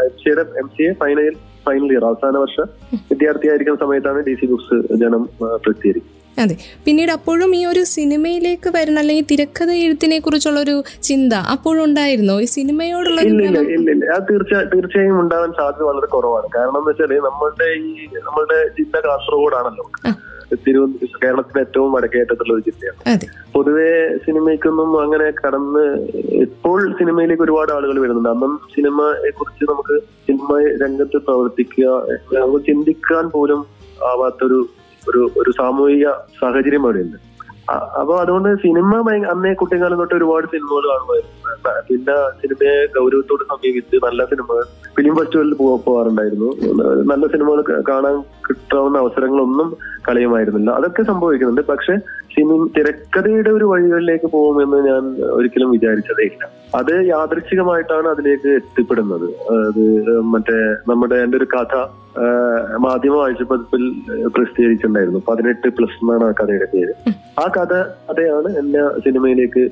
എം 0.06 0.16
സിയുടെ 0.18 0.44
M 0.62 0.70
C 0.70 0.84
A 0.84 0.94
final 0.94 1.36
final 1.68 1.90
year 1.94 2.06
അവസാന 2.10 2.38
വർഷ 2.38 2.58
വിദ്യാർത്ഥിയായിരിക്കുന്ന 3.12 3.80
സമയത്താണ് 3.86 4.20
ഡി 4.28 4.36
സി 4.42 4.48
ബുക്സ് 4.52 4.78
ജനം 5.04 5.24
പ്രസിദ്ധീകരിക്കുന്നത്. 5.64 6.14
അതെ. 6.38 6.56
പിന്നീട് 6.86 7.12
അപ്പോഴും 7.16 7.52
ഈ 7.56 7.62
ഒരു 7.66 7.84
സിനിമയിലേക്ക് 7.94 8.70
വരണം 8.76 9.00
അല്ലെങ്കിൽ 9.02 9.26
തിരക്കഥ 9.30 9.72
എഴുത്തിനെ 9.86 10.18
കുറിച്ചുള്ള 10.20 10.60
ഒരു 10.66 10.76
ചിന്ത 11.08 11.34
അപ്പോഴും 11.54 11.82
ഉണ്ടായിരുന്നോ? 11.86 12.36
ഈ 12.40 12.48
സിനിമയോടുള്ള 12.58 13.22
ഇല്ല 13.30 13.48
ഇല്ല 13.94 14.04
അത് 14.16 14.26
തീർച്ച 14.30 14.54
തീർച്ചയായും 14.74 15.18
ഉണ്ടാവാൻ 15.24 15.52
സാധ്യത 15.60 15.88
വളരെ 15.90 16.10
കുറവാണ്. 16.16 16.48
കാരണം 16.56 16.80
എന്ന് 16.82 16.92
വെച്ചാൽ 16.92 17.14
നമ്മളുടെ 17.28 17.70
ഈ 17.82 17.90
നമ്മളുടെ 18.28 18.60
ജില്ല 18.78 19.02
കാസർഗോഡാണല്ലോ. 19.08 19.86
തിരുവനന്തപുരം 20.56 21.20
കേരളത്തിലെ 21.24 21.60
ഏറ്റവും 21.66 21.92
വടക്കേറ്റത്തുള്ള 21.96 22.54
ഒരു 22.54 22.64
ജില്ലയാണ്. 22.68 23.20
പൊതുവെ 23.56 24.18
സിനിമയ്ക്കൊന്നും 24.26 24.90
അങ്ങനെ 25.02 25.28
കടന്ന് 25.42 25.86
ഇപ്പോൾ 26.46 26.80
സിനിമയിലേക്ക് 27.00 27.44
ഒരുപാട് 27.44 27.72
ആളുകൾ 27.78 28.00
വരുന്നുണ്ട്. 28.04 28.30
അന്നും 28.30 28.54
സിനിമയെ 28.76 29.32
കുറിച്ച് 29.40 29.66
നമുക്ക് 29.72 29.98
സിനിമ 30.28 30.60
രംഗത്ത് 30.84 31.18
പ്രവർത്തിക്കുക 31.28 31.88
നമുക്ക് 32.38 32.66
ചിന്തിക്കാൻ 32.66 33.28
പോലും 33.38 33.62
ആവാത്തൊരു 34.12 34.60
ഒരു 35.10 35.22
ഒരു 35.42 35.52
സാമൂഹിക 35.62 36.08
സാഹചര്യം 36.42 36.86
അവിടെയുണ്ട്. 36.86 37.18
അപ്പൊ 38.00 38.14
അതുകൊണ്ട് 38.24 38.50
സിനിമ 38.64 38.92
അന്നേ 39.32 39.54
കുട്ടിക്കാലം 39.54 39.98
തൊട്ട് 40.00 40.16
ഒരുപാട് 40.16 40.46
സിനിമകൾ 40.54 40.84
കാണുമായിരുന്നു. 40.92 41.34
പിന്നെ 41.88 42.16
സിനിമയെ 42.42 42.76
ഗൗരവത്തോട് 42.96 43.44
സമീപിച്ച് 43.52 43.96
നല്ല 44.06 44.26
സിനിമകൾ 44.26 44.66
ഫിലിം 44.98 45.14
ഫെസ്റ്റിവലിൽ 45.18 45.54
പോവാറുണ്ടായിരുന്നു 45.54 45.80
പോകാറുണ്ടായിരുന്നു. 45.88 46.50
നല്ല 47.12 47.28
സിനിമകൾ 47.34 47.82
കാണാൻ 47.90 48.16
കിട്ടാവുന്ന 48.48 48.98
അവസരങ്ങളൊന്നും 49.04 49.68
കളയുമായിരുന്നില്ല. 50.08 50.70
അതൊക്കെ 50.80 51.04
സംഭവിക്കുന്നുണ്ട്. 51.12 51.64
പക്ഷെ 51.72 51.96
സിനിമ 52.34 52.56
തിരക്കഥയുടെ 52.78 53.50
ഒരു 53.58 53.66
വഴികളിലേക്ക് 53.72 54.28
പോകുമെന്ന് 54.34 54.80
ഞാൻ 54.88 55.04
ഒരിക്കലും 55.38 55.70
വിചാരിച്ചതേ 55.76 56.26
ഇല്ല. 56.32 56.44
അത് 56.80 56.92
യാദൃച്ഛികമായിട്ടാണ് 57.10 58.08
അതിലേക്ക് 58.08 58.50
എത്തിപ്പെടുന്നത്. 58.60 59.28
അത് 59.68 59.82
മറ്റേ 60.34 60.58
നമ്മുടെ 60.90 61.18
എന്റെ 61.26 61.38
ഒരു 61.38 61.48
കഥ 61.56 61.74
മാധ്യമ 62.86 63.16
ആഴ്ചപ്പതിപ്പിൽ 63.24 63.84
പ്രസിദ്ധീകരിച്ചിട്ടുണ്ടായിരുന്നു. 64.36 65.22
പതിനെട്ട് 65.30 65.68
പ്ലസ് 65.78 65.98
എന്നാണ് 66.04 66.26
ആ 66.30 66.32
കഥയുടെ 66.40 66.68
പേര്. 66.74 66.94
ആ 67.44 67.46
കഥ 67.58 67.74
കഥയാണ് 68.10 68.52
എന്നെ 68.62 68.84
സിനിമയിലേക്ക് 69.06 69.64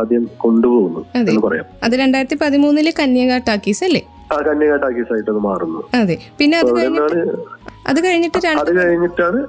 ആദ്യം 0.00 0.24
കൊണ്ടുപോകുന്നത് 0.44 1.30
എന്ന് 1.30 1.42
പറയാം. 1.46 1.66
അത് 1.86 1.94
രണ്ടായിരത്തി 2.02 2.38
പതിമൂന്നിൽ 2.44 2.90
കന്യക 3.00 3.38
ടാക്കീസ് 3.48 3.84
അല്ലേ? 3.88 4.02
ആ 4.34 4.36
കന്യക 4.48 4.76
ടാക്കീസ് 4.84 5.12
ആയിട്ട് 5.14 5.30
അത്. 5.34 5.40
മാറുന്നു 5.48 5.80
അതെ 6.00 6.16
പിന്നെ 6.40 6.58
അത് 6.58 6.70
അത് 7.82 7.98
കഴിഞ്ഞിട്ട് 8.04 8.38
അത് 8.62 8.72
കഴിഞ്ഞിട്ടാണ് 8.80 9.40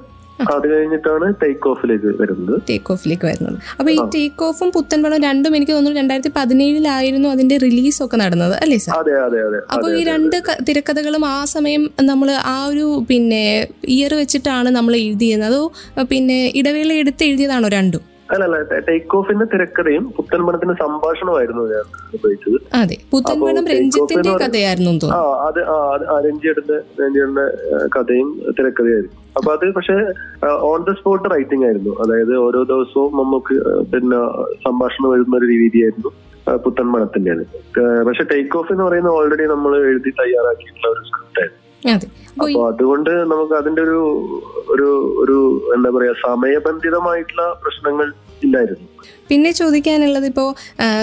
അത് 0.52 0.64
കഴിഞ്ഞിട്ടാണ് 0.70 1.26
ടേക്ക് 1.40 1.66
ഓഫിലേക്ക് 1.70 2.08
വരുന്നത്. 2.20 2.54
ടേക്ക് 2.68 2.90
ഓഫിലേക്ക് 2.92 3.26
വരുന്നത്. 3.26 3.58
അപ്പൊ 3.78 3.90
ഈ 3.90 3.98
ടേക്ക് 4.14 4.42
ഓഫും 4.44 4.68
പുത്തൻപടം 4.72 5.18
രണ്ടും 5.22 5.52
എനിക്ക് 5.56 5.72
തോന്നുന്നു 5.72 5.98
രണ്ടായിരത്തി 6.00 6.32
പതിനേഴിലായിരുന്നു 6.36 7.28
അതിന്റെ 7.28 7.56
റിലീസ് 7.58 8.00
ഒക്കെ 8.04 8.16
നടന്നത് 8.16 8.54
അല്ലേ 8.58 8.78
സാർ 8.78 8.96
അതെ 8.98 9.14
അതെ 9.18 9.40
അതെ. 9.46 9.60
അപ്പോൾ 9.74 9.90
ഈ 9.98 10.02
രണ്ട് 10.04 10.36
തിരക്കഥകളും 10.68 11.24
ആ 11.28 11.38
സമയം 11.52 11.82
നമ്മൾ 12.04 12.30
ആ 12.48 12.56
ഒരു 12.66 12.86
പിന്നെ 13.08 13.44
ഇയർ 13.96 14.14
വെച്ചിട്ടാണ് 14.14 14.70
നമ്മൾ 14.70 14.94
എഴുതിയത് 15.02 15.44
അതോ 15.44 15.62
പിന്നെ 16.10 16.40
ഇടവേള 16.60 16.92
എടുത്ത് 17.02 17.24
എഴുതിയതാണോ 17.24 17.70
രണ്ടും? 17.76 18.02
അല്ലല്ല 18.28 18.56
ടേക്ക് 18.86 19.16
ഓഫിന്റെ 19.16 19.44
തിരക്കഥയും 19.44 20.04
പുത്തൻപണത്തിന്റെ 20.16 20.74
സംഭാഷണമായിരുന്നു 20.74 21.62
ഞാൻ 21.72 21.84
ഉപയോഗിച്ചത്. 22.14 22.56
അതെ 22.74 22.96
off 23.10 23.70
രഞ്ജിത്തിന്റെ 23.72 24.30
കഥയായിരുന്നു 24.44 24.90
ആ 25.16 25.20
അത് 25.46 25.60
ആ 25.64 26.18
രഞ്ജിയുടെ 26.20 26.62
രഞ്ജിയുടെ 27.00 27.44
കഥയും 27.96 28.28
തിരക്കഥയായിരുന്നു. 28.58 29.14
അപ്പൊ 29.36 29.52
അത് 29.52 29.66
പക്ഷെ 29.72 29.96
ഓൺ 30.68 30.84
ദ 30.84 30.92
സ്പോട്ട് 30.92 31.30
റൈറ്റിംഗ് 31.30 31.64
ആയിരുന്നു. 31.64 31.92
അതായത് 32.02 32.34
ഓരോ 32.36 32.62
ദിവസവും 32.64 33.12
നമുക്ക് 33.22 33.56
പിന്നെ 33.94 34.20
സംഭാഷണം 34.66 35.14
എഴുതുന്ന 35.16 35.36
ഒരു 35.36 35.48
രീതിയായിരുന്നു 35.54 36.12
ആ, 36.46 36.56
പുത്തൻ 36.56 36.86
മണത്തിന്റേത്. 36.86 37.44
പക്ഷെ 38.06 38.24
ടേക്ക് 38.32 38.56
ഓഫ് 38.58 38.72
എന്ന് 38.72 38.84
പറയുന്നത് 38.84 39.12
ഓൾറെഡി 39.12 39.42
നമ്മൾ 39.44 39.76
എഴുതി 39.90 40.10
തയ്യാറാക്കിയിട്ടുള്ള 40.18 40.88
ഒരു 40.88 41.02
സ്ക്രിപ്റ്റ് 41.08 41.40
ആയിരുന്നു. 41.40 41.60
അപ്പൊ 41.84 42.62
അതുകൊണ്ട് 42.66 43.10
നമുക്ക് 43.24 43.54
അതിന്റെ 43.54 43.82
ഒരു 43.82 44.00
ഒരു 44.68 44.88
ഒരു 45.18 45.36
എന്താ 45.74 45.90
പറയാ 45.90 46.12
സമയബന്ധിതമായിട്ടുള്ള 46.26 47.44
പ്രശ്നങ്ങൾ 47.62 48.08
ഇല്ലായിരുന്നു. 48.46 48.86
പിന്നെ 49.28 49.50
ചോദിക്കാനുള്ളത് 49.58 50.26
ഇപ്പോൾ 50.30 50.48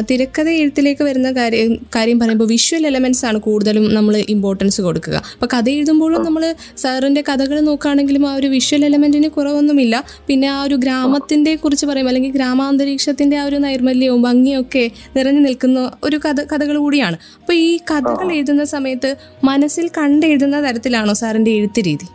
തിരക്കഥ 0.10 0.50
എഴുത്തിലേക്ക് 0.62 1.04
വരുന്ന 1.08 1.30
കാര്യം 1.38 1.72
കാര്യം 1.96 2.18
പറയുമ്പോൾ 2.20 2.48
വിഷ്വൽ 2.52 2.84
എലമെന്റ്സ് 2.90 3.24
ആണ് 3.30 3.38
കൂടുതലും 3.46 3.86
നമ്മൾ 3.96 4.16
ഇമ്പോർട്ടൻസ് 4.34 4.80
കൊടുക്കുക. 4.82 5.16
അപ്പോൾ 5.36 5.50
കഥ 5.54 5.68
എഴുതുമ്പോഴും 5.70 6.22
നമ്മൾ 6.28 6.44
സാറിന്റെ 6.84 7.22
കഥകൾ 7.30 7.58
നോക്കുകയാണെങ്കിലും 7.60 8.26
ആ 8.30 8.34
ഒരു 8.40 8.48
വിഷ്വൽ 8.48 8.84
എലമെന്റിന് 8.86 9.30
കുറവൊന്നുമില്ല. 9.38 10.04
പിന്നെ 10.28 10.48
ആ 10.56 10.64
ഒരു 10.64 10.76
ഗ്രാമത്തിന്റെ 10.84 11.54
കുറിച്ച് 11.56 11.86
പറയുമ്പോൾ 11.86 12.14
അല്ലെങ്കിൽ 12.14 12.34
ഗ്രാമാന്തരീക്ഷത്തിന്റെ 12.38 13.38
ആ 13.44 13.46
ഒരു 13.50 13.60
നൈർമല്യവും 13.66 14.22
ഭംഗിയൊക്കെ 14.22 14.86
നിറഞ്ഞു 15.16 15.42
നിൽക്കുന്ന 15.48 15.92
ഒരു 16.04 16.20
കഥ 16.26 16.42
കഥകൾ 16.54 16.78
കൂടിയാണ്. 16.78 17.18
അപ്പോൾ 17.42 17.54
ഈ 17.54 17.72
കഥകൾ 17.92 18.30
എഴുതുന്ന 18.38 18.66
സമയത്ത് 18.76 19.12
മനസ്സിൽ 19.44 19.88
കണ്ടെഴുതുന്ന 19.98 20.60
തരത്തിലാണോ 20.68 21.14
സാറിന്റെ 21.14 21.52
എഴുത്ത് 21.52 21.84
രീതി? 21.90 22.10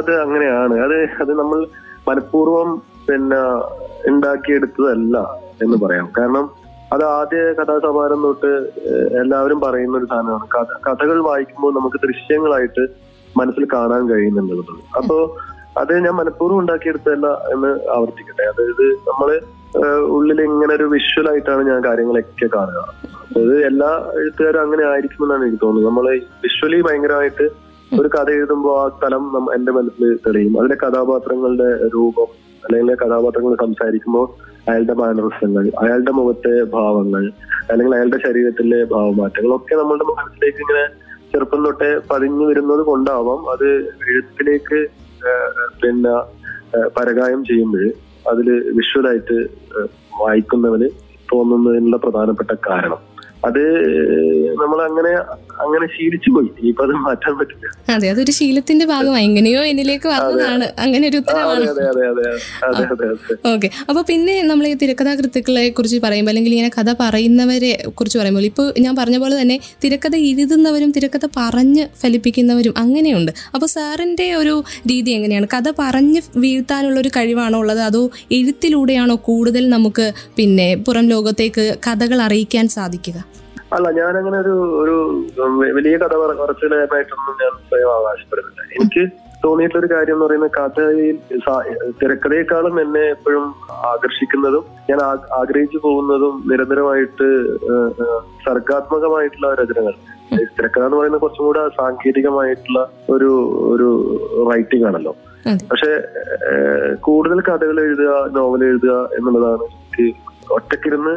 അത് 0.00 0.12
അങ്ങനെയാണ്. 0.24 0.74
അത് 0.86 0.98
അത് 1.22 1.32
നമ്മൾ 1.42 1.60
മനഃപൂർവം 2.08 2.70
പിന്നെ 3.08 3.40
ഉണ്ടാക്കിയെടുത്തതല്ല 4.10 5.16
എന്ന് 5.62 5.76
പറയാം. 5.84 6.06
കാരണം 6.18 6.44
അത് 6.92 7.04
ആദ്യ 7.04 7.38
കഥാസമാരം 7.58 8.20
തൊട്ട് 8.22 8.52
എല്ലാവരും 9.22 9.58
പറയുന്ന 9.60 9.98
ഒരു 9.98 10.06
സാധനമാണ്. 10.10 10.46
കഥ 10.54 10.70
കഥകൾ 10.86 11.18
വായിക്കുമ്പോൾ 11.22 11.72
നമുക്ക് 11.74 11.98
ദൃശ്യങ്ങളായിട്ട് 12.06 12.84
മനസ്സിൽ 13.38 13.64
കാണാൻ 13.72 14.02
കഴിയുന്നുണ്ടെന്നുള്ളത് 14.10 14.96
അപ്പോ 14.96 15.16
അത് 15.80 15.92
ഞാൻ 16.04 16.14
മനഃപൂർവം 16.14 16.58
ഉണ്ടാക്കിയെടുത്തതല്ല 16.58 17.28
എന്ന് 17.54 17.70
ആവർത്തിക്കട്ടെ. 17.96 18.42
അതായത് 18.42 18.84
നമ്മൾ 19.10 19.30
ഉള്ളിൽ 20.16 20.40
ഇങ്ങനെ 20.42 20.72
ഒരു 20.74 20.84
വിഷ്വൽ 20.84 21.26
ആയിട്ടാണ് 21.30 21.62
ഞാൻ 21.70 21.78
കാര്യങ്ങളൊക്കെ 21.84 22.48
കാണുക. 22.56 22.80
അത് 23.36 23.54
എല്ലാ 23.66 23.90
എഴുത്തുകാരും 24.20 24.60
അങ്ങനെ 24.60 24.84
ആയിരിക്കുമെന്നാണ് 24.90 25.42
എനിക്ക് 25.44 25.60
തോന്നുന്നത്. 25.62 25.88
നമ്മൾ 25.90 26.06
വിഷ്വലി 26.44 26.80
ഭയങ്കരമായിട്ട് 26.80 27.46
ഒരു 28.00 28.08
കഥ 28.08 28.28
എഴുതുമ്പോൾ 28.30 28.74
ആ 28.82 28.84
സ്ഥലം 28.88 29.24
എന്റെ 29.54 29.72
മനസ്സിൽ 29.72 30.16
തെളിയും. 30.26 30.54
അതിലെ 30.60 30.76
കഥാപാത്രങ്ങളുടെ 30.84 31.68
രൂപം 31.94 32.30
അല്ലെങ്കിൽ 32.64 32.94
കഥാപാത്രങ്ങൾ 32.94 33.54
സംസാരിക്കുമ്പോൾ 33.56 34.26
അയാളുടെ 34.66 34.94
മാനവസ്ഥങ്ങൾ 34.94 35.64
അയാളുടെ 35.82 36.12
മുഖത്തെ 36.12 36.54
ഭാവങ്ങൾ 36.72 37.24
അല്ലെങ്കിൽ 37.70 37.94
അയാളുടെ 37.94 38.18
ശരീരത്തിലെ 38.24 38.84
ഭാവമാറ്റങ്ങൾ 38.90 39.52
ഒക്കെ 39.56 39.74
നമ്മളുടെ 39.74 40.06
മനസ്സിലേക്ക് 40.10 40.60
ഇങ്ങനെ 40.60 40.84
ചെറുപ്പം 41.32 41.64
തൊട്ടേ 41.64 41.90
പതിഞ്ഞു 42.10 42.44
വരുന്നത് 42.46 42.82
കൊണ്ടാവാം 42.82 43.40
അത് 43.52 43.66
എഴുത്തിലേക്ക് 44.08 44.80
പിന്നെ 45.82 46.14
പരകായം 46.96 47.44
ചെയ്യുമ്പോൾ 47.44 47.86
അതിൽ 48.30 48.46
വിഷ്വലായിട്ട് 48.72 49.38
വായിക്കുന്നവന് 50.20 50.88
തോന്നുന്നതിനുള്ള 51.32 51.96
പ്രധാനപ്പെട്ട 51.96 52.52
കാരണം. 52.68 53.00
അത് 53.44 53.62
നമ്മൾ 54.60 54.82
അങ്ങനെ 54.82 55.10
അങ്ങനെ 55.62 55.86
ശീലിച്ചു 55.86 56.30
പോയി. 56.30 56.48
ഇനിയിപ്പോ 56.58 56.84
അത് 56.84 56.92
മാറ്റാൻ 56.92 57.38
പറ്റില്ല. 57.38 57.94
അതെ 57.94 58.10
അതൊരു 58.10 58.30
ശീലത്തിന്റെ 58.30 58.86
ഭാഗമായി. 58.86 59.24
എങ്ങനെയോ 59.24 59.62
എന്നിലേക്ക് 59.62 60.08
വന്നതാണ്. 60.08 60.72
അങ്ങനെ 60.78 61.08
ഒരു 61.08 61.16
ഉത്തരവാണ്. 61.16 61.66
ഓക്കെ. 63.46 63.70
അപ്പൊ 63.88 64.02
പിന്നെ 64.02 64.42
നമ്മൾ 64.42 64.66
ഈ 64.66 64.74
തിരക്കഥാകൃത്തുക്കളെ 64.74 65.68
കുറിച്ച് 65.68 65.98
പറയുമ്പോൾ 65.98 66.30
അല്ലെങ്കിൽ 66.30 66.50
ഇങ്ങനെ 66.50 66.70
കഥ 66.78 66.94
പറയുന്നവരെ 67.00 67.84
കുറിച്ച് 67.88 68.18
പറയുമ്പോൾ 68.18 68.40
ഇപ്പോൾ 68.40 68.74
ഞാൻ 68.78 68.96
പറഞ്ഞ 68.96 69.18
പോലെ 69.18 69.40
തന്നെ 69.40 69.60
തിരക്കഥ 69.84 70.16
എഴുതുന്നവരും 70.16 70.90
തിരക്കഥ 70.90 71.28
പറഞ്ഞ് 71.36 71.86
ഫലിപ്പിക്കുന്നവരും 72.00 72.74
അങ്ങനെയുണ്ട്. 72.76 73.32
അപ്പോൾ 73.54 73.66
സാറിന്റെ 73.66 74.34
ഒരു 74.34 74.64
രീതി 74.90 75.10
എങ്ങനെയാണ്? 75.10 75.48
കഥ 75.54 75.72
പറഞ്ഞ് 75.78 76.20
വീഴ്ത്താനുള്ള 76.36 77.00
ഒരു 77.00 77.08
കഴിവാണോ 77.08 77.58
ഉള്ളത്? 77.58 77.80
അതോ 77.80 78.10
എഴുത്തിലൂടെയാണോ 78.32 79.14
കൂടുതൽ 79.14 79.68
നമുക്ക് 79.68 80.12
പിന്നെ 80.36 80.74
പുറം 80.74 81.08
ലോകത്തേക്ക് 81.08 81.76
കഥകൾ 81.86 82.22
അറിയിക്കാൻ 82.22 82.68
സാധിക്കുക? 82.68 83.33
അല്ല 83.74 83.90
ഞാൻ 83.90 84.16
അങ്ങനെ 84.16 84.38
ഒരു 84.38 84.54
ഒരു 84.82 84.96
വലിയ 85.76 85.96
കഥ 85.96 86.14
പറച്ചിലായിട്ടൊന്നും 86.40 87.36
ഞാൻ 87.42 87.52
സ്വയം 87.68 87.90
അവകാശപ്പെടുന്നില്ല. 87.94 88.62
എനിക്ക് 88.76 89.04
തോന്നിയിട്ടുള്ള 89.44 89.86
ഒരു 89.86 89.94
കാര്യം 89.94 90.14
എന്ന് 90.14 90.26
പറയുന്നത് 90.26 90.50
കഥയിൽ 90.50 91.16
തിരക്കഥയെക്കാളും 92.02 92.80
എന്നെ 92.80 93.00
എപ്പോഴും 93.00 93.44
ആകർഷിക്കുന്നതും 93.90 94.64
ഞാൻ 94.90 95.00
ആഗ്രഹിച്ചു 95.40 95.78
പോകുന്നതും 95.82 96.42
നിരന്തരമായിട്ട് 96.50 97.28
സർഗാത്മകമായിട്ടുള്ള 98.46 99.54
രചനകൾ. 99.54 99.94
തിരക്കഥ 100.56 100.84
എന്ന് 100.84 100.96
പറയുന്നത് 100.96 101.20
കുറച്ചും 101.20 101.44
കൂടെ 101.44 101.68
സാങ്കേതികമായിട്ടുള്ള 101.68 102.80
ഒരു 103.10 103.30
ഒരു 103.74 103.88
റൈറ്റിംഗ് 104.52 104.86
ആണല്ലോ. 104.86 105.14
പക്ഷെ 105.70 105.90
കൂടുതൽ 107.00 107.40
കഥകൾ 107.40 107.80
എഴുതുക 107.80 108.12
നോവൽ 108.36 108.64
എഴുതുക 108.64 108.94
എന്നുള്ളതാണ് 109.18 109.64
എനിക്ക് 109.74 110.06
ഒറ്റക്കിരുന്ന് 110.50 111.14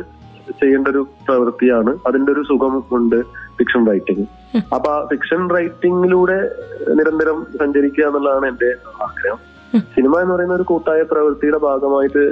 ചെയ്യേണ്ട 0.51 0.87
ഒരു 0.87 1.07
പ്രവൃത്തിയാണ്. 1.27 1.97
അതിന്റെ 2.07 2.31
ഒരു 2.31 2.41
സുഖം 2.41 2.83
ഉണ്ട് 2.91 3.21
ഫിക്ഷൻ 3.57 3.87
റൈറ്റിംഗ്. 3.87 4.27
അപ്പൊ 4.73 4.91
ആ 4.91 5.05
ഫിക്ഷൻ 5.05 5.49
റൈറ്റിംഗിലൂടെ 5.49 6.51
നിരന്തരം 6.93 7.47
സഞ്ചരിക്കുക 7.59 8.03
എന്നുള്ളതാണ് 8.03 8.45
എന്റെ 8.45 8.75
ആഗ്രഹം. 9.03 9.46
സിനിമ 9.95 10.19
എന്ന് 10.19 10.33
പറയുന്ന 10.33 10.53
ഒരു 10.53 10.63
കൂട്ടായ 10.63 11.01
പ്രവൃത്തിയുടെ 11.01 11.57
ഭാഗമായിട്ട് 11.57 12.23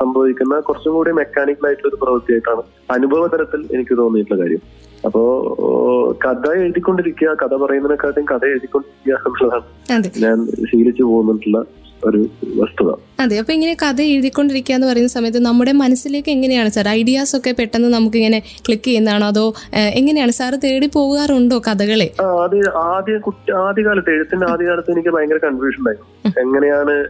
സംഭവിക്കുന്ന 0.00 0.60
കുറച്ചും 0.60 0.94
കൂടി 0.94 1.12
മെക്കാനിക്കൽ 1.12 1.66
ആയിട്ടുള്ള 1.66 1.90
ഒരു 1.92 2.00
പ്രവൃത്തിയായിട്ടാണ് 2.02 2.62
അനുഭവ 2.96 3.26
തലത്തിൽ 3.26 3.62
എനിക്ക് 3.74 3.98
തോന്നിയിട്ടുള്ള 3.98 4.42
കാര്യം. 4.42 4.62
അപ്പോ 5.06 5.22
കഥ 6.26 6.52
എഴുതിക്കൊണ്ടിരിക്കുക 6.52 7.32
കഥ 7.42 7.54
പറയുന്നതിനെക്കാട്ടും 7.64 8.24
കഥ 8.24 8.44
എഴുതിക്കൊണ്ടിരിക്കുക 8.44 9.18
എന്നുള്ളതാണ് 9.26 10.12
ഞാൻ 10.26 10.46
ശീലിച്ചു 10.72 11.02
പോകുന്നിട്ടുള്ള 11.02 11.58
ഒരു 12.06 12.18
വസ്തുത. 12.60 12.90
അതെ 13.22 13.38
അപ്പൊ 13.38 13.52
ഇങ്ങനെ 13.52 13.74
കഥ 13.74 14.00
എഴുതിക്കൊണ്ടിരിക്കുക 14.14 14.74
എന്ന് 14.74 14.86
പറയുന്ന 14.86 15.08
സമയത്ത് 15.08 15.38
നമ്മുടെ 15.38 15.72
മനസ്സിലേക്ക് 15.72 16.30
എങ്ങനെയാണ് 16.30 16.68
സാർ? 16.68 16.88
ഐഡിയാസ് 16.88 17.36
ഒക്കെ 17.36 17.52
പെട്ടെന്ന് 17.52 17.88
നമുക്ക് 17.94 18.16
ഇങ്ങനെ 18.16 18.38
ക്ലിക്ക് 18.66 18.84
ചെയ്യുന്നതാണോ? 18.84 19.26
അതോ 19.26 19.44
എങ്ങനെയാണ് 20.00 20.30
സാർ 20.30 20.54
തേടി 20.64 20.86
പോകാറുണ്ടോ 20.86 21.58
കഥകളെ? 21.68 22.08
ആദ്യ 22.42 22.60
ആദ്യ 22.94 23.14
ആദ്യകാലത്ത് 23.66 24.10
എഴുത്തിന്റെ 24.10 24.46
ആദ്യകാലത്ത് 24.46 24.90
എനിക്ക് 24.90 25.08
ഭയങ്കര 25.08 25.38
കൺഫ്യൂഷൻ 25.46 25.78
ഉണ്ടായിരുന്നു. 25.78 26.08
എങ്ങനെയാണ് 26.40 27.04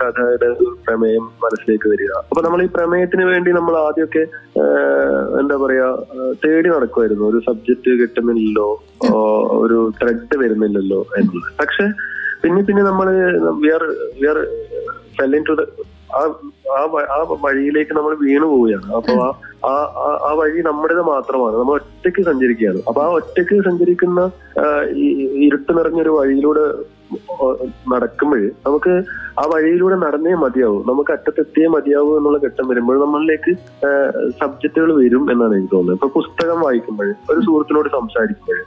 കഥയുടെ 0.00 0.52
പ്രമേയം 0.86 1.22
മനസ്സിലേക്ക് 1.22 1.88
വരിക? 1.88 2.12
അപ്പൊ 2.18 2.42
നമ്മൾ 2.42 2.62
ഈ 2.62 2.66
പ്രമേയത്തിന് 2.66 3.24
വേണ്ടി 3.24 3.50
നമ്മൾ 3.50 3.76
ആദ്യമൊക്കെ 3.76 4.24
എന്താ 5.40 5.56
പറയാ 5.56 5.96
തേടി 6.44 6.68
നടക്കുമായിരുന്നു. 6.68 7.24
ഒരു 7.24 7.38
സബ്ജക്ട് 7.38 7.90
കിട്ടുന്നില്ലല്ലോ 7.90 8.82
ഒരു 9.52 9.92
ത്രെഡ് 10.02 10.38
വരുന്നില്ലല്ലോ 10.38 11.06
എന്നുള്ളത്. 11.16 11.52
പക്ഷെ 11.60 11.86
പിന്നെ 12.42 12.62
പിന്നെ 12.62 12.82
നമ്മൾ 12.82 13.10
we 13.62 13.68
are 13.68 13.82
we 14.20 14.26
are 14.26 14.46
to 15.48 15.66
ആ 16.12 16.22
ആ 17.10 17.36
വഴിയിലേക്ക് 17.42 17.96
നമ്മൾ 17.96 18.14
വീണു 18.14 18.46
പോവുകയാണ്. 18.46 18.94
അപ്പൊ 18.94 19.12
ആ 19.68 19.72
ആ- 20.30 20.34
വഴി 20.34 20.62
നമ്മുടേത് 20.62 21.02
മാത്രമാണ്. 21.02 21.56
നമ്മൾ 21.56 21.74
ഒറ്റയ്ക്ക് 21.74 22.22
സഞ്ചരിക്കുകയാണ്. 22.24 22.80
അപ്പൊ 22.88 23.02
ആ 23.02 23.06
ഒറ്റയ്ക്ക് 23.06 23.64
സഞ്ചരിക്കുന്ന 23.64 24.30
ഈ 24.94 25.06
ഇരുട്ട് 25.46 25.78
നിറഞ്ഞൊരു 25.78 26.10
വഴിയിലൂടെ 26.10 26.60
നടക്കുമ്പോൾ 27.92 28.42
നമുക്ക് 28.66 28.92
ആ 29.40 29.42
വഴിയിലൂടെ 29.52 29.96
നടന്നേ 29.96 30.34
മതിയാവൂ. 30.34 30.78
നമുക്ക് 30.88 31.12
അറ്റത്തെത്തിയേ 31.12 31.66
മതിയാവൂ 31.66 32.10
എന്നുള്ള 32.18 32.38
ഘട്ടം 32.46 32.68
വരുമ്പോൾ 32.68 32.98
നമ്മളിലേക്ക് 33.04 33.52
സബ്ജക്റ്റുകൾ 34.42 34.92
വരും 35.02 35.32
എന്നാണ് 35.32 35.54
എനിക്ക് 35.54 35.74
തോന്നുന്നത്. 35.74 35.96
ഇപ്പൊ 35.96 36.20
പുസ്തകം 36.20 36.60
വായിക്കുമ്പോൾ 36.60 37.10
ഒരു 37.30 37.40
സുഹൃത്തിനോട് 37.40 37.88
സംസാരിക്കുമ്പോൾ 37.88 38.60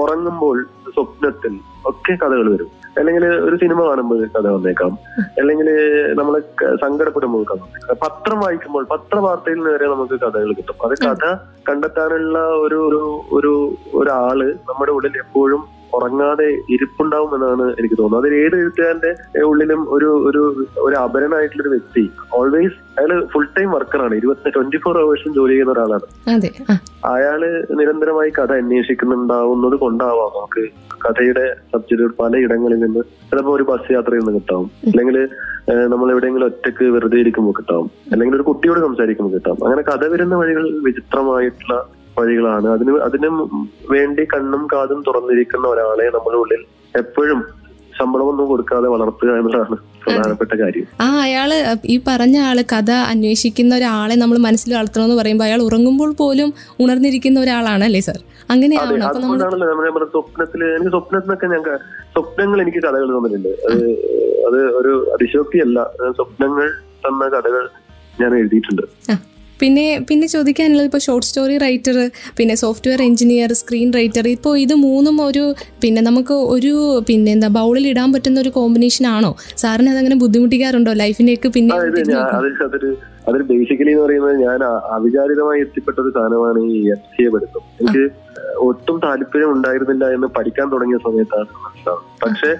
ഉറങ്ങുമ്പോൾ 0.00 0.58
സ്വപ്നത്തിൽ 0.94 1.54
ഒക്കെ 1.86 2.12
കഥകൾ 2.12 2.48
വരും. 2.52 2.70
അല്ലെങ്കിൽ 2.98 3.24
ഒരു 3.26 3.56
സിനിമ 3.56 3.80
കാണുമ്പോൾ 3.88 4.18
കഥ 4.34 4.46
വന്നേക്കാം. 4.46 4.92
അല്ലെങ്കിൽ 5.38 5.68
നമ്മളെ 6.18 6.40
സങ്കടപ്പെടുമ്പോൾ 6.82 7.42
കഥ 7.50 7.94
പത്രം 8.02 8.40
വായിക്കുമ്പോൾ 8.40 8.84
പത്രവാർത്തയിൽ 8.90 9.58
നിന്ന് 9.58 9.70
വരെ 9.70 9.86
നമുക്ക് 9.86 10.16
കഥകൾ 10.24 10.50
കിട്ടും. 10.58 10.76
അത് 10.84 10.94
കഥ 11.06 11.24
കണ്ടെത്താനുള്ള 11.68 12.38
ഒരു 12.64 12.78
ഒരു 12.88 13.00
ഒരു 13.32 13.52
ഒരാൾ 13.94 14.38
നമ്മുടെ 14.68 14.92
ഉള്ളിൽ 14.92 15.16
എപ്പോഴും 15.24 15.62
ഉറങ്ങാതെ 15.96 16.48
ഇരിപ്പുണ്ടാവും 16.74 17.32
എന്നാണ് 17.36 17.66
എനിക്ക് 17.78 17.96
തോന്നുന്നത്. 18.00 18.22
അതിൽ 18.22 18.34
ഏത് 18.44 18.56
എഴുത്തുകാരന്റെ 18.60 19.12
ഉള്ളിലും 19.50 19.80
ഒരു 19.96 20.10
ഒരു 20.28 20.42
ഒരു 20.86 20.96
അപരനായിട്ടുള്ള 21.04 21.62
ഒരു 21.64 21.72
വ്യക്തി 21.74 22.04
ഓൾവേസ് 22.38 22.78
അയാൾ 22.98 23.12
ഫുൾ 23.32 23.46
ടൈം 23.56 23.68
വർക്കറാണ് 23.76 24.14
ഇരുപത്തി 24.20 24.48
ട്വന്റി 24.56 24.78
ഫോർ 24.84 24.96
അവേഴ്സും 25.02 25.32
ജോലി 25.38 25.52
ചെയ്യുന്ന 25.52 25.72
ഒരാളാണ്. 25.72 26.06
അയാൾ 27.14 27.40
നിരന്തരമായി 27.80 28.32
കഥ 28.38 28.52
അന്വേഷിക്കുന്നുണ്ടാവുന്നത് 28.62 29.76
കൊണ്ടാവാം. 29.84 30.30
നമുക്ക് 30.38 30.64
കഥയുടെ 31.04 31.46
പല 32.20 32.32
ഇടങ്ങളിൽ 32.44 32.78
നിന്ന് 32.84 33.00
ചിലപ്പോൾ 33.30 33.52
ഒരു 33.56 33.64
ബസ് 33.70 33.92
യാത്രയിൽ 33.94 34.22
നിന്ന് 34.24 34.40
കിട്ടാവും 34.40 34.68
അല്ലെങ്കിൽ 34.90 35.16
നമ്മൾ 35.92 36.08
എവിടെയെങ്കിലും 36.12 36.46
ഒറ്റയ്ക്ക് 36.46 36.84
വെറുതെ 36.94 37.18
ഇരിക്കുമ്പോൾ 37.24 37.54
കിട്ടാവും 37.58 37.88
അല്ലെങ്കിൽ 38.12 38.36
ഒരു 38.38 38.46
കുട്ടിയോട് 38.48 38.80
സംസാരിക്കുമ്പോൾ 38.86 39.34
കിട്ടാം. 39.36 39.58
അങ്ങനെ 39.66 39.82
കഥ 39.82 40.04
വരുന്ന 40.12 40.34
വഴികൾ 40.42 40.64
വിചിത്രമായിട്ടുള്ള 40.88 41.76
വഴികളാണ്. 42.18 42.66
അതിന് 42.76 42.92
അതിന് 43.08 43.28
വേണ്ടി 43.94 44.24
കണ്ണും 44.34 44.62
കാതും 44.72 45.00
തുറന്നിരിക്കുന്ന 45.08 45.66
ഒരാളെ 45.74 46.06
നമ്മുടെ 46.16 46.38
ഉള്ളിൽ 46.42 46.62
എപ്പോഴും 46.94 47.40
ശമ്പളമൊന്നും 47.98 48.46
കൊടുക്കാതെ 48.50 48.88
വളർത്തുക 48.92 49.30
എന്നതാണ് 49.40 49.76
പ്രധാനപ്പെട്ട 50.04 50.52
കാര്യം. 50.60 50.86
ആ 51.04 51.06
അയാൾ 51.24 51.50
ഈ 51.94 51.96
പറഞ്ഞ 52.08 52.36
ആൾ 52.48 52.58
കഥ 52.72 52.90
അന്വേഷിക്കുന്ന 53.10 53.72
ഒരാളെ 53.80 54.14
നമ്മൾ 54.22 54.38
മനസ്സിൽ 54.46 54.70
വളർത്തണമെന്ന് 54.76 55.18
പറയുമ്പോൾ 55.20 55.46
അയാൾ 55.48 55.60
ഉറങ്ങുമ്പോൾ 55.68 56.10
പോലും 56.22 56.48
ഉണർന്നിരിക്കുന്ന 56.84 57.38
ഒരാളാണ് 57.44 57.84
അല്ലേ 57.88 58.00
സാർ? 58.08 58.18
അങ്ങനെയാണ്? 58.54 58.96
നമ്മുടെ 59.72 60.08
സ്വപ്നത്തിൽ 60.14 60.62
എനിക്ക് 60.70 60.92
സ്വപ്നത്തിനൊക്കെ 60.96 61.48
ഞാൻ 61.54 61.62
സ്വപ്നങ്ങൾ 62.16 62.58
എനിക്ക് 62.64 62.82
കഥകൾ 62.86 63.08
തന്നിട്ടുണ്ട്. 63.16 63.52
അത് 63.68 63.86
അത് 64.48 64.58
ഒരു 64.80 64.92
അതിശോക്തിയല്ല 65.14 65.78
അല്ല 65.94 66.10
സ്വപ്നങ്ങൾ 66.18 66.66
തന്ന 67.06 67.28
കഥകൾ 67.36 67.64
ഞാൻ 68.20 68.32
എഴുതിയിട്ടുണ്ട്. 68.40 68.84
പിന്നെ 69.60 69.84
പിന്നെ 70.08 70.26
ചോദിക്കാനുള്ളത് 70.32 70.86
ഇപ്പോൾ 70.88 71.02
ഷോർട്ട് 71.04 71.26
സ്റ്റോറി 71.28 71.56
റൈറ്റർ 71.58 71.96
പിന്നെ 72.38 72.54
സോഫ്റ്റ്വെയർ 72.62 73.00
എഞ്ചിനീയർ 73.04 73.50
സ്ക്രീൻ 73.60 73.88
റൈറ്റർ 73.96 74.26
ഇപ്പോൾ 74.30 74.54
ഇത് 74.58 74.74
മൂന്നും 74.82 75.16
ഒരു 75.26 75.44
പിന്നെ 75.82 76.00
നമുക്ക് 76.02 76.36
ഒരു 76.54 76.72
പിന്നെ 77.08 77.30
എന്താ 77.32 77.50
ബൗളിൽ 77.56 77.86
ഇടാൻ 77.92 78.08
പറ്റുന്ന 78.14 78.40
ഒരു 78.40 78.52
കോമ്പിനേഷൻ 78.56 79.06
ആണോ? 79.12 79.30
സാറിന് 79.62 79.90
അതങ്ങനെ 79.94 80.16
ബുദ്ധിമുട്ടിക്കാറുണ്ടോ? 80.22 80.94
ലൈഫിനേക്ക് 81.02 81.50
പിന്നെ 81.54 81.74
അതിൽ 83.28 83.42
ബേസിക്കലി 83.50 83.90
എന്ന് 83.92 84.02
പറയുന്നത് 84.02 84.36
ഞാൻ 84.42 84.60
അവിചാരിതമായി 84.96 85.60
എത്തിപ്പെട്ട 85.64 85.96
ഒരു 86.00 86.10
സാധനമാണ് 86.16 86.60
ഈ 86.70 86.80
എഫ് 86.94 87.08
സി 87.12 87.22
എ 87.22 87.30
പഠിത്തം. 87.34 87.62
എനിക്ക് 87.80 88.02
ഒട്ടും 88.56 89.00
താല്പര്യം 89.04 89.52
ഉണ്ടായിരുന്നില്ല 89.52 90.08
എന്ന് 90.10 90.26
പഠിക്കാൻ 90.26 90.72
തുടങ്ങിയ 90.72 90.98
സമയത്താണ് 90.98 91.46
മനസ്സിലാവുന്നത്. 91.64 92.10
പക്ഷെ 92.22 92.56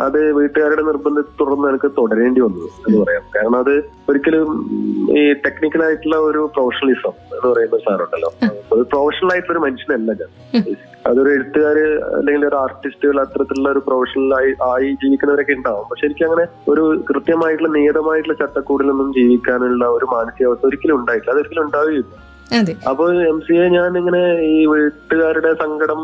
അത് 0.00 0.32
വീട്ടുകാരുടെ 0.32 0.82
നിർബന്ധത്തെ 0.82 1.30
തുടർന്ന് 1.40 1.68
എനിക്ക് 1.68 1.90
തുടരേണ്ടി 1.98 2.40
വന്നു 2.40 2.58
എന്ന് 2.58 3.04
പറയാം. 3.04 3.22
കാരണം 3.36 3.58
അത് 3.58 3.84
ഒരിക്കലും 4.08 4.70
ഈ 5.18 5.32
ടെക്നിക്കൽ 5.32 5.84
ആയിട്ടുള്ള 5.84 6.16
ഒരു 6.16 6.50
പ്രൊഫഷണലിസം 6.54 7.08
എന്ന് 7.08 7.52
പറയുന്ന 7.52 7.78
സാധനമുണ്ടല്ലോ. 7.78 8.32
ഒരു 8.72 8.82
പ്രൊഫഷണൽ 8.82 9.32
ആയിട്ടുള്ള 9.32 9.58
മനുഷ്യനല്ല 9.58 10.12
ഞാൻ. 10.12 10.76
അതൊരു 11.06 11.28
എഴുത്തുകാര് 11.28 12.00
അല്ലെങ്കിൽ 12.00 12.48
ഒരു 12.48 12.56
ആർട്ടിസ്റ്റുകൾ 12.56 13.20
അത്തരത്തിലുള്ള 13.20 13.68
ഒരു 13.70 13.78
പ്രൊഫഷണൽ 13.78 14.34
ആയി 14.62 14.92
ജീവിക്കുന്നവരൊക്കെ 14.92 15.52
ഉണ്ടാവും. 15.52 15.86
പക്ഷെ 15.90 16.06
എനിക്ക് 16.06 16.24
അങ്ങനെ 16.24 16.46
ഒരു 16.68 17.04
കൃത്യമായിട്ടുള്ള 17.10 17.78
നിയതമായിട്ടുള്ള 17.78 18.46
ചട്ടക്കൂടിലൊന്നും 18.46 19.12
ജീവിക്കാനുള്ള 19.12 19.88
ഒരു 19.88 20.04
മാനസികാവസ്ഥ 20.04 20.66
ഒരിക്കലും 20.66 20.96
ഉണ്ടായിട്ടില്ല. 20.96 21.34
അതൊരിക്കലും 21.34 21.64
ഉണ്ടാവുകയില്ല. 21.64 22.25
അപ്പോൾ 22.90 23.10
എം 23.30 23.38
സി 23.46 23.54
എ 23.62 23.64
ഞാൻ 23.68 23.90
ഇങ്ങനെ 23.98 24.20
ഈ 24.50 24.58
വീട്ടുകാരുടെ 24.72 25.50
സങ്കടം 25.62 26.00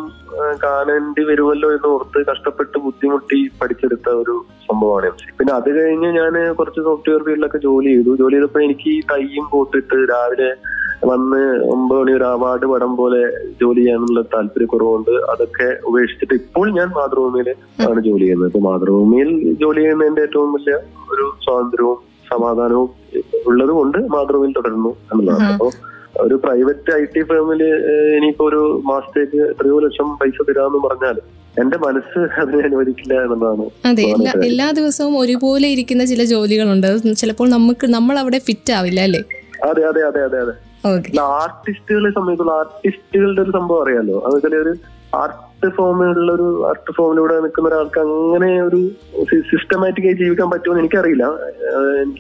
കാണേണ്ടി 0.65 1.23
വരുമല്ലോ 1.29 1.69
എന്ന് 1.77 1.89
ഓർത്ത് 1.97 2.21
കഷ്ടപ്പെട്ട് 2.31 2.77
ബുദ്ധിമുട്ടി 2.87 3.39
പഠിച്ചെടുത്ത 3.61 4.09
ഒരു 4.23 4.35
സംഭവമാണ് 4.67 5.07
എം 5.11 5.17
സി 5.21 5.37
പിന്നെ 5.39 5.53
അത് 5.59 5.71
കഴിഞ്ഞ് 5.79 6.11
ഞാൻ 6.21 6.35
കുറച്ച് 6.59 6.81
സോഫ്റ്റ്വെയർ 6.89 7.23
ഫീൽഡിലൊക്കെ 7.27 7.61
ജോലി 7.67 7.91
ചെയ്തു. 7.95 8.13
ജോലി 8.23 8.37
ചെയ്തപ്പോൾ 8.37 8.63
എനിക്ക് 8.67 8.89
ഈ 8.97 9.01
തയ്യും 9.13 9.47
പോട്ടിട്ട് 9.53 9.99
രാവിലെ 10.13 10.51
വന്ന് 11.11 11.41
ഒമ്പത് 11.75 12.01
മണി 12.01 12.13
ഒരു 12.19 12.27
അവാർഡ് 12.35 12.67
പടം 12.73 12.93
പോലെ 12.97 13.23
ജോലി 13.61 13.81
ചെയ്യാനുള്ള 13.81 14.21
താല്പര്യക്കുറവുണ്ട്. 14.35 15.15
അതൊക്കെ 15.33 15.69
ഉപേക്ഷിച്ചിട്ട് 15.91 16.35
ഇപ്പോൾ 16.43 16.67
ഞാൻ 16.79 16.89
മാതൃഭൂമിയിൽ 16.99 17.49
ആണ് 17.89 18.01
ജോലി 18.09 18.25
ചെയ്യുന്നത്. 18.25 18.51
ഇപ്പൊ 18.51 18.63
മാതൃഭൂമിയിൽ 18.69 19.31
ജോലി 19.63 19.81
ചെയ്യുന്നതിന്റെ 19.85 20.23
ഏറ്റവും 20.29 20.53
വലിയ 20.57 20.77
ഒരു 21.15 21.27
സ്വാതന്ത്ര്യവും 21.47 21.99
സമാധാനവും 22.33 22.91
ഉള്ളത് 23.49 23.73
കൊണ്ട് 23.79 23.99
മാതൃഭൂമിയിൽ 24.17 24.55
തുടരുന്നു 24.59 24.93
എന്നുള്ളതാണ്. 25.13 25.49
അപ്പോ 25.55 25.71
ഒരു 26.15 26.37
പ്രൈവറ്റ് 26.37 26.91
ഐ 26.95 27.05
ടി 27.15 27.23
ഫേമിൽ 27.23 27.61
ഇനിയിപ്പോ 28.17 28.45
ഒരു 28.45 28.61
മാസത്തേക്ക് 28.85 29.39
എത്രയോ 29.51 29.77
ലക്ഷം 29.79 30.09
പൈസ 30.21 30.37
തരാമെന്ന് 30.49 30.81
പറഞ്ഞാൽ 30.87 31.17
എന്റെ 31.57 31.79
മനസ്സ് 31.79 32.21
അതിനെ 32.41 32.63
അനുവദിക്കില്ല 32.63 33.15
എന്നതാണ് 33.25 33.65
അതെ 33.91 34.05
എല്ലാ 34.15 34.33
എല്ലാ 34.45 34.67
ദിവസവും 34.73 35.15
ഒരുപോലെ 35.19 35.67
ഇരിക്കുന്ന 35.69 36.05
ചില 36.05 36.25
ജോലികളുണ്ട്. 36.25 36.89
ചിലപ്പോൾ 37.23 37.49
നമുക്ക് 37.49 37.87
നമ്മൾ 37.97 38.19
അവിടെ 38.19 38.39
ഫിറ്റ് 38.39 38.73
ആവില്ല 38.73 39.01
അല്ലേ? 39.01 39.21
അതെ 39.69 39.83
അതെ 39.91 40.03
അതെ 40.03 40.23
അതെ 40.29 40.39
അതെ. 40.39 40.55
ആർട്ടിസ്റ്റുകളെ 41.39 42.11
സംബന്ധിച്ചുള്ള 42.11 42.53
ആർട്ടിസ്റ്റുകളുടെ 42.61 43.43
ഒരു 43.43 43.51
സംഭവം 43.51 43.83
അറിയാലോ? 43.83 44.17
അതുപോലെ 44.27 44.57
ഒരു 44.57 44.73
ആർട്ട് 45.15 45.69
ഫോമിലുള്ള 45.77 46.31
ഒരു 46.33 46.47
ആർട്ട് 46.69 46.93
ഫോമിലൂടെ 46.97 47.35
നിൽക്കുന്ന 47.41 47.69
ഒരാൾക്ക് 47.69 48.01
അങ്ങനെ 48.05 48.63
ഒരു 48.63 48.81
സിസ്റ്റമാറ്റിക്കായി 49.51 50.15
ജീവിക്കാൻ 50.15 50.51
പറ്റുമെന്ന് 50.51 50.83
എനിക്കറിയില്ല. 50.85 51.27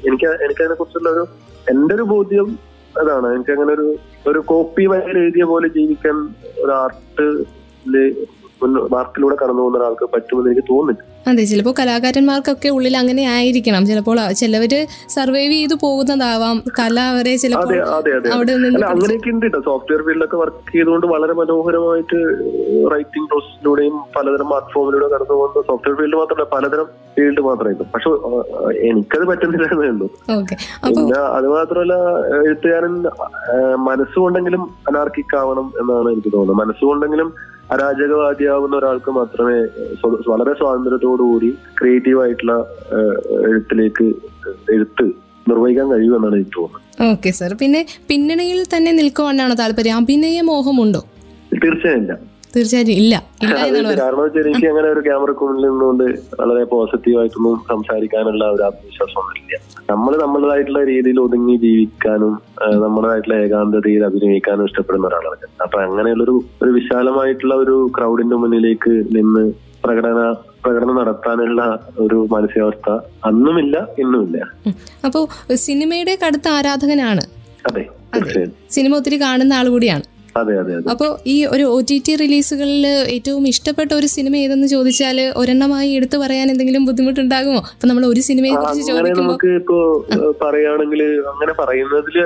എനിക്ക് 0.08 0.28
എനിക്കതിനെ 0.46 0.75
കുറിച്ചുള്ള 0.75 1.11
ഒരു 1.11 1.25
എന്റെ 1.66 1.94
ഒരു 1.94 2.02
ബോധ്യം 2.12 2.50
അതാണ്. 3.00 3.34
എനിക്ക് 3.34 3.50
അങ്ങനെ 3.50 3.72
ഒരു 3.72 3.99
ഒരു 4.26 4.38
കോപ്പി 4.38 4.87
വയൽ 4.87 5.18
എഴുതിയ 5.18 5.44
പോലെ 5.44 5.68
ജീവിക്കാൻ 5.68 6.16
ഒരു 6.64 6.72
ആർട്ടിൽ 6.72 7.30
ആർട്ടിലൂടെ 8.94 9.37
കടന്നു 9.42 9.62
പോകുന്ന 9.62 9.78
ഒരാൾക്ക് 9.78 10.04
പറ്റുമെന്ന് 10.04 10.50
എനിക്ക് 10.50 10.68
തോന്നുന്നില്ല. 10.70 11.12
അതെ 11.30 11.42
ചിലപ്പോൾ 11.50 11.74
കലാകാരന്മാർക്കൊക്കെ 11.78 12.68
ഉള്ളിൽ 12.76 12.94
അങ്ങനെ 13.00 13.22
ആയിരിക്കണം. 13.34 13.82
ചിലപ്പോൾ 13.90 14.18
ചിലവര് 14.40 14.80
സർവൈവ് 15.14 15.52
ചെയ്തു 15.52 15.76
പോകുന്നതാവാം. 15.82 16.56
കല 16.78 16.96
അവരെ 17.12 17.34
ചിലപ്പോൾ 17.42 17.74
അവിടെ 18.36 18.54
നിന്ന് 18.64 18.80
അങ്ങനെയൊക്കെ 18.92 19.30
ഉണ്ട് 19.34 19.58
സോഫ്റ്റ്വെയർ 19.68 20.02
ഫീൽഡിലൊക്കെ 20.06 20.38
വർക്ക് 20.42 20.72
ചെയ്തുകൊണ്ട് 20.76 21.06
വളരെ 21.14 21.34
മനോഹരമായിട്ട് 21.40 22.18
റൈറ്റിംഗ് 22.94 23.28
പ്രോസസ്സിലൂടെയും 23.32 23.96
പലതരം 24.16 24.50
ആർട്ട് 24.56 24.72
ഫോമിലൂടെ 24.74 25.08
കടന്നു 25.14 25.34
പോകുന്ന 25.34 25.62
സോഫ്റ്റ്വെയർ 25.70 25.96
ഫീൽഡ് 26.00 26.18
മാത്രമല്ല 26.20 26.46
പലതരം 26.54 26.88
ഫീൽഡ് 27.16 27.42
മാത്രമായിട്ടും 27.48 27.88
പക്ഷെ 27.94 28.10
എനിക്കത് 28.88 29.24
പറ്റുന്നില്ല 29.30 29.68
എന്നേ 29.74 29.88
ഉള്ളൂ 29.94 30.08
പിന്നെ 30.88 31.18
അത് 31.38 31.48
മാത്രമല്ല 31.56 31.94
എഴുത്തുകാരൻ 32.46 32.94
മനസ്സുകൊണ്ടെങ്കിലും 33.88 34.62
അനാർക്കിക് 34.88 35.36
ആവണം 35.40 35.66
എന്നാണ് 35.80 36.08
എനിക്ക് 36.14 36.32
തോന്നുന്നത്. 36.32 36.60
മനസ്സുകൊണ്ടെങ്കിലും 36.62 37.30
അരാജകവാദിയാവുന്ന 37.72 38.74
ഒരാൾക്ക് 38.80 39.10
മാത്രമേ 39.18 39.58
വളരെ 40.32 40.52
സ്വാതന്ത്ര്യത്തോടുകൂടി 40.60 41.50
ക്രിയേറ്റീവ് 41.78 42.20
ആയിട്ടുള്ള 42.24 42.54
എഴുത്തിലേക്ക് 43.50 44.06
എഴുത്ത് 44.76 45.06
നിർവഹിക്കാൻ 45.50 45.86
കഴിയൂ 45.92 46.12
എന്നാണ് 46.16 46.36
എനിക്ക് 46.38 46.54
തോന്നുന്നത്. 46.58 46.82
Okay 47.12 47.30
sir. 47.38 47.52
പിന്നെ 47.62 47.80
പിന്നണിയിൽ 48.10 48.60
തന്നെ 48.74 48.92
നിൽക്കുവാനാണോ 49.00 49.56
താല്പര്യം. 49.62 49.96
അഭിനയ 50.02 50.40
മോഹമുണ്ടോ 50.50 51.02
തീർച്ചയായും 51.64 52.31
ഇല്ല. 52.54 53.14
തീർച്ചയായും 53.40 53.76
ഇല്ല. 53.76 53.94
കാരണം 54.00 54.23
വെച്ചാൽ 54.25 54.49
എനിക്ക് 54.49 54.68
അങ്ങനെ 54.68 54.88
ഒരു 54.88 55.00
ക്യാമറക്ക് 55.00 55.44
മുന്നിൽ 55.44 55.64
നിന്നുകൊണ്ട് 55.68 56.04
വളരെ 56.40 56.64
പോസിറ്റീവായിട്ടൊന്നും 56.64 57.56
സംസാരിക്കാനുള്ള 57.71 58.44
ഒരു 58.44 58.62
ആത്മവിശ്വാസമൊന്നുമില്ല 58.62 59.59
നമ്മൾ 59.90 60.16
നമ്മളതായിട്ടുള്ള 60.16 60.85
രീതിയിൽ 60.85 61.21
ഒതുങ്ങി 61.21 61.56
ജീവിക്കാനും 61.56 62.35
നമ്മളതായിട്ടുള്ള 62.85 63.11
നമ്മുടേതായിട്ടുള്ള 63.12 63.35
ഏകാന്തതയിൽ 63.44 64.05
അഭിനയിക്കാനും 64.05 64.64
ഇഷ്ടപ്പെടുന്ന 64.64 65.07
ഒരാളാണ്. 65.07 65.48
അപ്പൊ 65.62 65.81
അങ്ങനെയുള്ളൊരു 65.81 66.44
ഒരു 66.62 66.70
വിശാലമായിട്ടുള്ള 66.70 67.55
ഒരു 67.55 67.90
ക്രൗഡിന്റെ 67.98 68.37
മുന്നിലേക്ക് 68.37 68.94
നിന്ന് 69.16 69.44
പ്രകടന 69.85 70.18
പ്രകടനം 70.64 70.96
നടത്താനുള്ള 70.96 71.61
ഒരു 71.98 72.29
മാനസികാവസ്ഥ 72.33 72.90
അന്നുമില്ല 73.24 73.76
ഇന്നുമില്ല. 73.98 74.38
അപ്പോ 75.07 75.20
സിനിമയുടെ 75.66 76.18
കടുത്ത 76.24 76.48
ആരാധകനാണ്? 76.48 77.24
അതെ 77.66 77.85
സിനിമ 78.70 78.96
ഒത്തിരി 78.96 79.20
കാണുന്ന 79.20 79.53
ആൾ 79.55 79.68
കൂടിയാണ്. 79.68 80.05
അപ്പോൾ 80.92 81.11
ഈ 81.27 81.37
ഒരു 81.47 81.64
ഒ 81.73 81.79
ടി 81.88 81.97
ടി 82.07 82.12
റിലീസുകളിൽ 82.14 82.85
ഏറ്റവും 83.14 83.45
ഇഷ്ടപ്പെട്ട 83.49 83.90
ഒരു 83.92 84.09
സിനിമ 84.14 84.35
ഏതെന്ന് 84.37 84.66
ചോദിച്ചാൽ 84.66 85.18
ഒരെണ്ണമായി 85.37 85.90
എടുത്തു 85.92 86.16
പറയാൻ 86.16 86.47
എന്തെങ്കിലും 86.53 86.85
ബുദ്ധിമുട്ടുണ്ടാകുമോ? 86.88 87.61
അപ്പൊ 87.73 87.88
നമ്മൾ 87.88 88.07
ഒരു 88.07 88.23
സിനിമയെ 88.29 88.55
കുറിച്ച് 88.55 88.85
ചോദിക്കുമ്പോൾ 88.90 89.23
നമുക്ക് 89.25 89.51
ഇപ്പോ 89.61 89.79
പറയുകയാണെങ്കിൽ 90.42 91.03
അങ്ങനെ 91.33 91.55
പറയുന്നതിൽ 91.62 92.18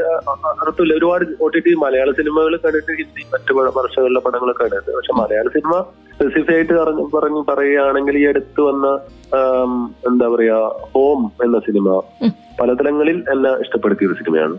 അർത്ഥമില്ല 0.62 0.95
ഒരുപാട് 0.95 1.25
ഒ 1.40 1.49
ടി 1.49 1.62
ടി 1.66 1.75
മലയാള 1.85 2.11
സിനിമകൾ 2.21 2.55
കണ്ടിട്ട് 2.66 2.92
ഹിന്ദി 3.01 3.25
മറ്റു 3.35 3.53
ഭാഷകളിലെ 3.79 4.23
പടങ്ങളൊക്കെ 4.27 4.62
കണ്ടിട്ടുണ്ട്. 4.64 4.97
പക്ഷെ 4.99 5.14
മലയാള 5.23 5.49
സിനിമ 5.57 5.75
സ്പെസിഫൈ 6.16 6.55
ആയിട്ട് 6.55 6.74
പറഞ്ഞു 6.79 7.02
പറഞ്ഞു 7.14 7.40
പറയുകയാണെങ്കിൽ 7.48 8.14
ഈ 8.20 8.22
അടുത്ത് 8.31 8.61
വന്ന 8.68 8.87
എന്താ 10.09 10.26
പറയാ 10.35 10.59
ഹോം 10.92 11.20
എന്ന 11.44 11.59
സിനിമ 11.66 11.88
പലതരങ്ങളിൽ 12.61 12.61
പലതലങ്ങളിൽ 12.61 13.16
എന്നെ 13.33 13.50
ഇഷ്ടപ്പെടുത്തിയ 13.62 14.09
ഒരു 14.09 14.16
സിനിമയാണ്. 14.20 14.55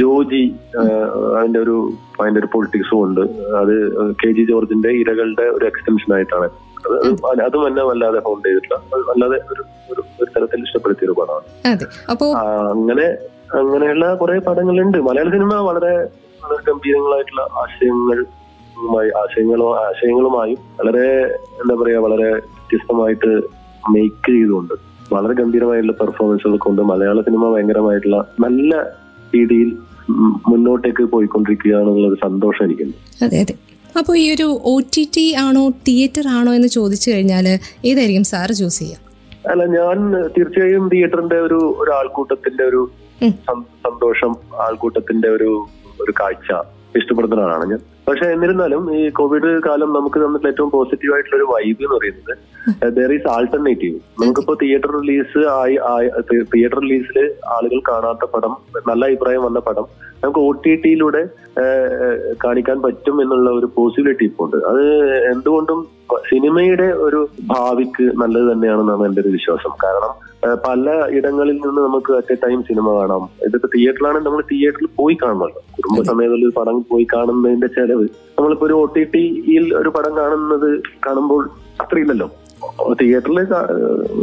ജോജി 0.00 0.42
അതിന്റെ 1.38 1.60
ഒരു 1.64 1.76
അതിന്റെ 2.20 2.40
ഒരു 2.42 2.48
പൊളിറ്റിക്സും 2.52 2.98
ഉണ്ട്. 3.06 3.22
അത് 3.60 3.74
കെ 4.20 4.28
ജി 4.36 4.44
ജോർജിന്റെ 4.50 4.90
ഇരകളുടെ 5.00 5.46
ഒരു 5.56 5.64
എക്സ്റ്റൻഷൻ 5.70 6.10
ആയിട്ടാണ് 6.16 6.48
അത് 7.46 7.56
എന്നെ 7.70 7.82
വല്ലാതെ 7.90 8.20
ഹോം 8.26 8.38
ചെയ്തിട്ടില്ല. 8.44 8.76
വല്ലാതെ 9.10 9.38
ഒരു 9.52 9.62
ഒരു 9.92 10.30
തരത്തിൽ 10.34 10.62
ഇഷ്ടപ്പെടുത്തിയ 10.66 11.08
ഒരു 11.08 11.16
പടമാണ്. 11.20 11.46
അങ്ങനെ 12.74 13.06
അങ്ങനെയുള്ള 13.60 14.06
കുറെ 14.20 14.36
പടങ്ങളുണ്ട്. 14.48 14.98
മലയാള 15.08 15.30
സിനിമ 15.36 15.54
വളരെ 15.70 15.94
വളരെ 16.42 16.62
ഗംഭീരങ്ങളായിട്ടുള്ള 16.68 17.42
ആശയങ്ങളുമായി 18.80 19.10
ആശയങ്ങളോ 19.20 19.66
ആശയങ്ങളുമായും 19.80 20.58
വളരെ 20.78 21.06
എന്താ 21.60 21.74
പറയാ 21.74 21.98
വളരെ 22.00 22.28
വ്യത്യസ്തമായിട്ട് 22.30 23.30
മേക്ക് 23.90 24.30
ചെയ്തുകൊണ്ട് 24.30 24.74
വളരെ 25.10 25.34
ഗംഭീരമായിട്ടുള്ള 25.34 25.94
പെർഫോമൻസുകൾ 26.00 26.56
കൊണ്ട് 26.58 26.82
മലയാള 26.90 27.20
സിനിമ 27.20 27.44
ഭയങ്കരമായിട്ടുള്ള 27.52 28.18
നല്ല 28.40 28.72
രീതിയിൽ 29.32 29.70
മുന്നോട്ടേക്ക് 30.46 31.04
പോയിക്കൊണ്ടിരിക്കുകയാണെന്നുള്ള 31.12 32.06
ഒരു 32.08 32.18
സന്തോഷം 32.22 32.64
എനിക്കുണ്ട്. 32.64 32.96
അതെ 33.24 33.38
അതെ. 33.40 33.54
അപ്പോൾ 33.94 34.14
ഈ 34.16 34.26
ഒരു 34.34 34.46
ഒ 34.64 34.74
ടി 34.94 35.02
ടി 35.14 35.24
ആണോ 35.42 35.62
തിയേറ്റർ 35.86 36.26
ആണോ 36.30 36.50
എന്ന് 36.54 36.68
ചോദിച്ചു 36.74 37.08
കഴിഞ്ഞാൽ 37.10 37.46
ഏതായിരിക്കും 37.84 38.24
സാറ് 38.24 38.54
ചൂസ് 38.60 38.78
ചെയ്യുക 38.78 39.08
അല്ല 39.50 39.62
ഞാൻ 39.74 39.96
തീർച്ചയായും 40.36 40.84
തിയേറ്ററിന്റെ 40.88 41.38
ഒരു 41.40 41.58
ഒരു 41.82 41.90
ആൾക്കൂട്ടത്തിന്റെ 41.92 42.64
ഒരു 42.64 42.80
സന്തോഷം 43.82 44.32
ആൾക്കൂട്ടത്തിന്റെ 44.66 45.28
ഒരു 45.28 45.50
ഒരു 46.00 46.12
കാഴ്ച 46.20 46.50
ഇഷ്ടപ്പെടുന്ന 46.94 47.42
ആളാണ് 47.46 47.64
ഞാൻ. 47.70 47.80
പക്ഷെ 48.10 48.26
എന്നിരുന്നാലും 48.34 48.84
ഈ 48.98 49.02
കോവിഡ് 49.18 49.50
കാലം 49.66 49.90
നമുക്ക് 49.96 50.18
തന്നിട്ടുള്ള 50.22 50.52
ഏറ്റവും 50.52 50.70
പോസിറ്റീവ് 50.70 51.12
ആയിട്ടുള്ള 51.14 51.36
ഒരു 51.40 51.48
വൈബ് 51.52 51.84
എന്ന് 51.86 51.96
പറയുന്നത് 51.96 52.34
ദർ 52.96 53.12
ഈസ് 53.16 53.28
ആൾട്ടർനേറ്റീവ് 53.34 53.98
നമുക്കിപ്പോ 54.22 54.54
തിയേറ്റർ 54.62 54.92
റിലീസ് 55.00 55.42
ആയി 55.58 55.76
തിയേറ്റർ 56.54 56.78
റിലീസിൽ 56.84 57.18
ആളുകൾ 57.56 57.80
കാണാത്ത 57.90 58.30
പടം 58.34 58.54
നല്ല 58.88 59.02
അഭിപ്രായം 59.10 59.42
വന്ന 59.42 59.58
പടം 59.68 59.86
നമുക്ക് 60.24 60.40
ഒ 60.48 60.50
ടി 60.64 60.72
ടിയിലൂടെ 60.74 61.22
കാണിക്കാൻ 62.44 62.78
പറ്റും 62.82 63.16
എന്നുള്ള 63.22 63.50
ഒരു 63.50 63.68
പോസിബിലിറ്റി 63.76 64.24
ഇപ്പോൾ 64.30 64.44
ഉണ്ട്. 64.44 64.56
അത് 64.70 64.82
എന്തുകൊണ്ടും 65.32 65.78
സിനിമയുടെ 66.30 66.88
ഒരു 67.06 67.20
ഭാവിക്ക് 67.52 68.04
നല്ലത് 68.22 68.46
തന്നെയാണെന്നാണ് 68.52 69.04
എന്റെ 69.08 69.20
ഒരു 69.20 69.32
വിശ്വാസം. 69.36 69.72
കാരണം 69.84 70.12
പല 70.66 70.88
ഇടങ്ങളിൽ 71.16 71.56
നിന്ന് 71.64 71.80
നമുക്ക് 71.86 72.12
അറ്റ് 72.18 72.32
എ 72.32 72.38
ടൈം 72.44 72.60
സിനിമ 72.68 72.86
കാണാം. 72.98 73.24
ഇതിപ്പോ 73.46 73.68
തിയേറ്ററിലാണെങ്കിൽ 73.74 74.28
നമ്മൾ 74.28 74.42
തിയേറ്ററിൽ 74.52 74.88
പോയി 75.00 75.16
കാണണമല്ലോ 75.90 76.10
കുടുംബസമേതത്തിൽ 76.10 76.44
ഒരു 76.48 76.54
പടം 76.58 76.76
പോയി 76.90 77.06
കാണുന്നതിന്റെ 77.14 77.68
ചെലവ്. 77.78 78.06
നമ്മളിപ്പോ 78.36 78.66
ഒരു 78.66 78.74
ഒ 78.82 78.84
ടി 78.94 79.02
ടിയിൽ 79.14 79.66
ഒരു 79.80 79.90
പടം 79.96 80.12
കാണുന്നത് 80.20 80.70
കാണുമ്പോൾ 81.06 81.42
അത്രയില്ലല്ലോ. 81.84 82.28
തിയേറ്ററിൽ 83.00 83.38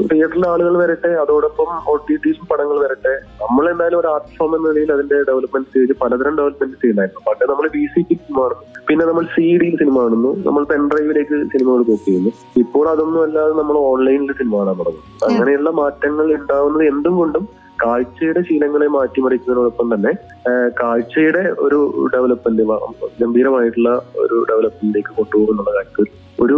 തിയേറ്ററിലെ 0.10 0.48
ആളുകൾ 0.54 0.74
വരട്ടെ 0.82 1.12
അതോടൊപ്പം 1.22 1.70
ഒ 1.92 1.94
ടി 2.08 2.16
ടിയിലും 2.24 2.46
പടങ്ങൾ 2.52 2.78
വരട്ടെ. 2.84 3.14
നമ്മൾ 3.44 3.64
എന്തായാലും 3.72 4.00
ഒരു 4.02 4.10
ആർട്ട് 4.14 4.34
ഫോം 4.38 4.52
എന്ന 4.58 4.68
നിലയിൽ 4.70 4.92
അതിന്റെ 4.96 5.18
ഡെവലപ്മെന്റ് 5.30 5.68
സ്റ്റേജ് 5.70 5.94
പലതരം 6.02 6.36
ഡെവലപ്മെന്റ് 6.40 6.78
ചെയ്യുന്നതായിരുന്നു 6.82 7.24
പണ്ട് 7.28 7.44
നമ്മൾ 7.52 7.68
ബി 7.76 7.84
സി 7.94 8.02
ടി 8.10 8.16
സിനിമ 8.22 8.38
കാണുന്നു 8.42 8.66
പിന്നെ 8.90 9.06
നമ്മൾ 9.10 9.26
സി 9.36 9.46
ഡിയിൽ 9.62 9.76
സിനിമ 9.82 9.98
കാണുന്നു. 10.04 10.32
നമ്മൾ 10.48 10.64
പെൻഡ്രൈവിലേക്ക് 10.72 11.38
സിനിമകൾ 11.54 11.82
ബുക്ക് 11.90 12.06
ചെയ്യുന്നു. 12.08 12.32
ഇപ്പോൾ 12.64 12.86
അതൊന്നും 12.94 13.22
അല്ലാതെ 13.28 13.56
നമ്മൾ 13.62 13.78
ഓൺലൈനിൽ 13.92 14.34
സിനിമ 14.42 14.54
കാണാൻ 14.60 14.78
തുടങ്ങും 14.82 15.06
അങ്ങനെയുള്ള 15.30 15.72
മാറ്റങ്ങൾ 15.82 16.28
ഉണ്ടാവുന്നത് 16.40 16.86
എന്തും 16.94 17.16
കൊണ്ടും 17.22 17.46
കാഴ്ചയുടെ 17.84 18.42
ശീലങ്ങളെ 18.42 18.88
മാറ്റിമറിക്കുന്നതിനോടൊപ്പം 18.88 19.96
തന്നെ 19.96 20.12
കാഴ്ചയുടെ 20.80 21.44
ഒരു 21.58 22.10
ഡെവലപ്മെന്റ് 22.14 22.64
ഗംഭീരമായിട്ടുള്ള 23.22 23.92
ഒരു 24.16 24.46
ഡെവലപ്മെന്റിലേക്ക് 24.50 25.14
കൊണ്ടുപോകുന്നുള്ള 25.18 25.72
കാര്യത്തിൽ 25.72 26.08
ഒരു 26.40 26.58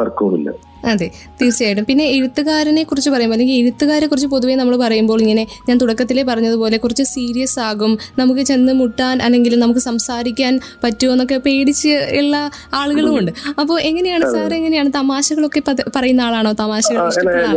തർക്കവുമില്ല. 0.00 0.50
അതെ 0.92 1.06
തീർച്ചയായിട്ടും. 1.40 1.84
പിന്നെ 1.84 2.04
എഴുത്തുകാരനെ 2.16 2.82
കുറിച്ച് 2.82 3.10
പറയുമ്പോൾ 3.10 3.36
അല്ലെങ്കിൽ 3.36 3.56
എഴുത്തുകാരെ 3.62 4.06
കുറിച്ച് 4.06 4.26
പൊതുവേ 4.26 4.54
നമ്മൾ 4.54 4.76
പറയുമ്പോൾ 4.76 5.20
ഇങ്ങനെ 5.20 5.46
ഞാൻ 5.68 5.78
തുടക്കത്തിലേ 5.78 6.22
പറഞ്ഞതുപോലെ 6.22 6.76
കുറച്ച് 6.76 7.02
സീരിയസ് 7.02 7.60
ആകും. 7.60 7.98
നമുക്ക് 8.18 8.40
ചെന്ന് 8.40 8.72
മുട്ടാൻ 8.72 9.22
അല്ലെങ്കിൽ 9.22 9.58
നമുക്ക് 9.58 9.80
സംസാരിക്കാൻ 9.80 10.60
പറ്റുമോ 10.84 11.12
എന്നൊക്കെ 11.12 11.38
പേടിച്ച് 11.38 11.92
ഉള്ള 12.20 12.36
ആളുകളുമുണ്ട് 12.74 13.32
അപ്പോൾ 13.60 13.80
എങ്ങനെയാണ് 13.80 14.24
സാർ 14.34 14.54
എങ്ങനെയാണ് 14.54 14.92
തമാശകളൊക്കെ 14.92 15.62
പറയുന്ന 15.96 16.20
ആളാണോ 16.20 16.52
തമാശകൾ? 16.52 17.04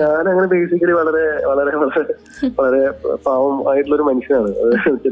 ഞാൻ 0.01 0.23
അങ്ങനെ 0.31 0.47
ബേസിക്കലി 0.47 0.91
വളരെ 0.91 1.25
വളരെ 1.49 1.77
വളരെ 1.77 2.13
വളരെ 2.59 2.83
പാവം 3.27 3.69
ആയിട്ടുള്ള 3.71 3.95
ഒരു 3.95 4.03
മനുഷ്യനാണ് 4.03 4.51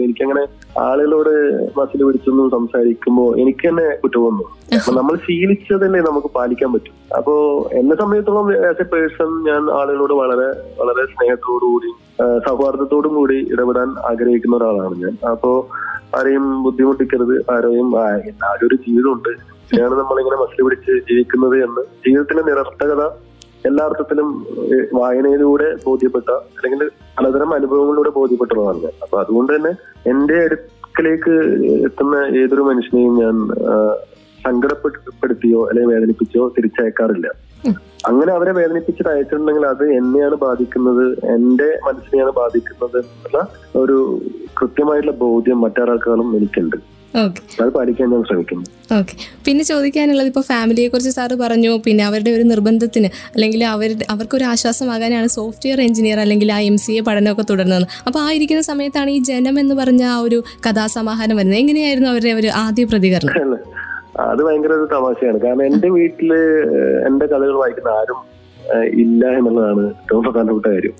എനിക്കങ്ങനെ 0.03 0.43
ആളുകളോട് 0.79 1.33
മസിൽ 1.77 2.03
പിടിച്ചൊന്നും 2.03 2.49
സംസാരിക്കുമ്പോ 2.49 3.35
എനിക്ക് 3.35 3.67
തന്നെ 3.69 3.95
കുറ്റമൊന്നും 4.03 4.47
അപ്പൊ 4.77 4.91
നമ്മൾ 4.91 5.15
ശീലിച്ചതല്ലേ 5.17 5.99
നമുക്ക് 5.99 6.27
പാലിക്കാൻ 6.27 6.73
പറ്റും. 6.73 6.93
അപ്പോ 7.17 7.33
എന്നെ 7.71 7.95
സംബന്ധിച്ചിടത്തോളം 7.99 8.49
ആസ് 8.69 8.83
എ 8.83 8.87
പേഴ്സൺ 8.93 9.31
ഞാൻ 9.47 9.63
ആളുകളോട് 9.77 10.13
വളരെ 10.21 10.47
വളരെ 10.79 11.03
സ്നേഹത്തോടുകൂടി 11.13 11.91
സൗഹാർദ്ദത്തോടും 12.47 13.13
കൂടി 13.19 13.37
ഇടപെടാൻ 13.53 13.89
ആഗ്രഹിക്കുന്ന 14.09 14.55
ഒരാളാണ് 14.59 14.95
ഞാൻ. 15.03 15.13
അപ്പോ 15.31 15.51
ആരെയും 16.17 16.45
ബുദ്ധിമുട്ടിക്കരുത് 16.65 17.35
ആരെയും 17.55 17.87
ആരും 18.03 18.65
ഒരു 18.67 18.77
ജീവിതമുണ്ട്. 18.85 19.31
ഇതിനാണ് 19.71 19.95
നമ്മളിങ്ങനെ 20.01 20.37
മസിൽ 20.43 20.61
പിടിച്ച് 20.65 20.93
ജീവിക്കുന്നത് 21.09 21.55
എന്ന് 21.65 21.81
ജീവിതത്തിന്റെ 22.05 22.43
നിരർത്ഥകത 22.49 23.03
എല്ലാ 23.67 23.83
അർത്ഥത്തിലും 23.89 24.27
വായനയിലൂടെ 24.97 25.67
ബോധ്യപ്പെട്ട 25.85 26.29
അല്ലെങ്കിൽ 26.57 26.81
പലതരം 27.17 27.49
അനുഭവങ്ങളിലൂടെ 27.57 28.11
ബോധ്യപ്പെട്ടതാണ് 28.17 28.79
ഞാൻ. 28.85 28.93
അപ്പൊ 29.03 29.15
അതുകൊണ്ട് 29.23 29.51
തന്നെ 29.55 29.71
എന്റെ 30.11 30.37
അടുക്കലേക്ക് 30.45 31.33
എത്തുന്ന 31.87 32.15
ഏതൊരു 32.41 32.63
മനുഷ്യനെയും 32.69 33.15
ഞാൻ 33.23 33.35
സങ്കടപ്പെടുത്തിയോ 34.45 35.61
അല്ലെങ്കിൽ 35.69 35.93
വേദനിപ്പിച്ചോ 35.93 36.43
തിരിച്ചയക്കാറില്ല. 36.57 37.27
അങ്ങനെ 38.09 38.31
അവരെ 38.33 38.51
വേദനിപ്പിച്ചിട്ട് 38.51 39.09
അയച്ചിട്ടുണ്ടെങ്കിൽ 39.09 39.65
അത് 39.65 39.83
എന്നെയാണ് 39.93 40.35
ബാധിക്കുന്നത് 40.35 41.05
എന്റെ 41.35 41.79
മനസ്സിനെയാണ് 41.87 42.31
ബാധിക്കുന്നത് 42.31 42.97
എന്നുള്ള 43.01 43.39
ഒരു 43.75 43.97
കൃത്യമായിട്ടുള്ള 44.59 45.15
ബോധ്യം 45.17 45.61
മറ്റൊരാൾക്കാളും 45.61 46.37
എനിക്കുണ്ട്. 46.37 46.77
അത് 47.61 47.69
പാലിക്കാൻ 47.75 48.09
ഞാൻ 48.11 48.23
ശ്രമിക്കുന്നു. 48.23 48.65
ഓക്കെ. 48.97 49.13
പിന്നെ 49.45 49.63
ചോദിക്കാനുള്ളത് 49.63 50.27
ഇപ്പോൾ 50.27 50.41
ഫാമിലിയെ 50.41 50.87
കുറിച്ച് 50.87 51.09
സാറ് 51.09 51.33
പറഞ്ഞു 51.33 51.71
പിന്നെ 51.85 52.03
അവരുടെ 52.05 52.29
ഒരു 52.29 52.43
നിർബന്ധത്തിന് 52.43 53.09
അല്ലെങ്കിൽ 53.33 53.63
അവരുടെ 53.65 54.05
അവർക്കൊരു 54.09 54.43
ആശ്വാസമാകാനാണ് 54.43 55.27
സോഫ്റ്റ്വെയർ 55.27 55.81
എഞ്ചിനീയർ 55.81 56.19
അല്ലെങ്കിൽ 56.19 56.51
ആ 56.51 56.59
എം 56.59 56.77
സി 56.77 56.91
എ 56.91 57.01
പഠനമൊക്കെ 57.01 57.45
തുടർന്നത്. 57.49 57.87
അപ്പോൾ 58.07 58.19
ആ 58.19 58.31
ഇരിക്കുന്ന 58.31 58.61
സമയത്താണ് 58.61 59.09
ഈ 59.09 59.19
ജനം 59.19 59.59
എന്ന് 59.59 59.75
പറഞ്ഞ 59.75 60.03
ആ 60.03 60.19
ഒരു 60.19 60.43
കഥാസമാഹാരം 60.67 61.37
വരുന്നത്. 61.37 61.59
എങ്ങനെയായിരുന്നു 61.59 62.09
അവരുടെ 62.09 62.33
ഒരു 62.33 62.47
ആദ്യ 62.47 62.85
പ്രതികരണം? 62.85 63.35
അത് 64.31 64.41
ഭയങ്കര 64.47 64.73
ഒരു 64.79 64.87
തമാശയാണ്. 64.95 65.37
കാരണം 65.45 65.63
എന്റെ 65.69 65.89
വീട്ടിൽ 65.97 66.31
എന്റെ 67.07 67.25
കഥകൾ 67.31 67.55
വായിക്കുന്ന 67.61 67.91
ആരും 67.99 68.19
ഇല്ല 69.03 69.21
എന്നുള്ളതാണ് 69.37 69.83
ഏറ്റവും 69.91 70.23
പ്രധാനപ്പെട്ട 70.25 70.67
കാര്യം. 70.73 70.95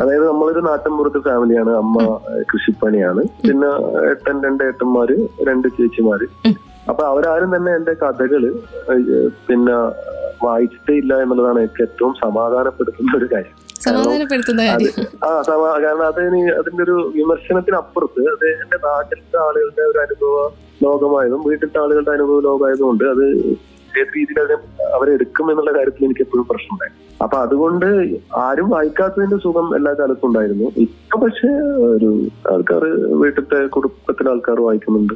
അതായത് 0.00 0.24
നമ്മളൊരു 0.28 0.60
നാട്ടിൻപുറത്ത് 0.68 1.20
ഫാമിലിയാണ് 1.26 1.72
അമ്മ 1.82 2.04
കൃഷിപ്പണിയാണ്. 2.52 3.22
പിന്നെ 3.46 3.70
ഏട്ടൻ 4.10 4.36
രണ്ട് 4.46 4.62
ഏട്ടന്മാര് 4.68 5.16
രണ്ട് 5.48 5.68
ചേച്ചിമാര്. 5.78 6.28
അപ്പൊ 6.90 7.02
അവരാരും 7.12 7.50
തന്നെ 7.56 7.70
എന്റെ 7.78 7.94
കഥകൾ 8.02 8.42
പിന്നെ 9.48 9.76
വായിച്ചിട്ടേ 10.46 10.94
ഇല്ല 11.02 11.14
എന്നുള്ളതാണ് 11.24 11.58
എനിക്ക് 11.64 11.82
ഏറ്റവും 11.88 12.12
സമാധാനപ്പെടുത്തുന്ന 12.24 13.12
ഒരു 13.20 13.28
കാര്യം. 13.34 13.56
സമാധാനപ്പെടുത്തുന്ന 13.86 14.62
അത് 14.68 14.84
കാര്യം. 14.84 15.06
ആ 15.24 15.30
ഇനി 15.42 15.82
കാരണം 15.84 16.04
അതിന് 16.08 16.40
അതിന്റെ 16.60 16.82
ഒരു 16.82 16.96
വിമർശനത്തിനപ്പുറത്ത് 17.14 18.22
അത് 18.32 18.46
എന്റെ 18.54 18.78
നാട്ടിലത്തെ 18.84 19.38
ആളുകളുടെ 19.44 19.84
ഒരു 19.90 20.00
അനുഭവ 20.00 20.36
ലോകമായതും 20.82 21.42
വീട്ടിലത്തെ 21.48 21.80
ആളുകളുടെ 21.82 22.12
അനുഭവ 22.16 22.38
ലോകമായതുകൊണ്ട് 22.40 23.04
അത് 23.14 23.26
ഏത് 23.98 24.12
രീതിയിൽ 24.16 24.38
അവരെ 24.40 24.56
അവരെടുക്കും 24.94 25.46
എന്നുള്ള 25.50 25.72
കാര്യത്തിൽ 25.72 26.04
എനിക്ക് 26.04 26.20
എപ്പോഴും 26.20 26.46
പ്രശ്നമുണ്ടായി. 26.50 26.92
അപ്പൊ 27.22 27.36
അതുകൊണ്ട് 27.38 27.86
ആരും 28.38 28.70
വായിക്കാത്തതിന്റെ 28.70 29.36
സുഖം 29.36 29.76
എല്ലാ 29.76 29.92
കാലത്തും 29.92 30.28
ഉണ്ടായിരുന്നു. 30.28 30.68
ഇപ്പൊ 30.76 31.18
പക്ഷെ 31.18 31.50
ഒരു 31.88 32.10
ആൾക്കാർ 32.52 32.84
വീട്ടിലത്തെ 33.22 33.60
കുടുംബത്തിലെ 33.68 34.30
ആൾക്കാർ 34.30 34.60
വായിക്കുന്നുണ്ട് 34.60 35.14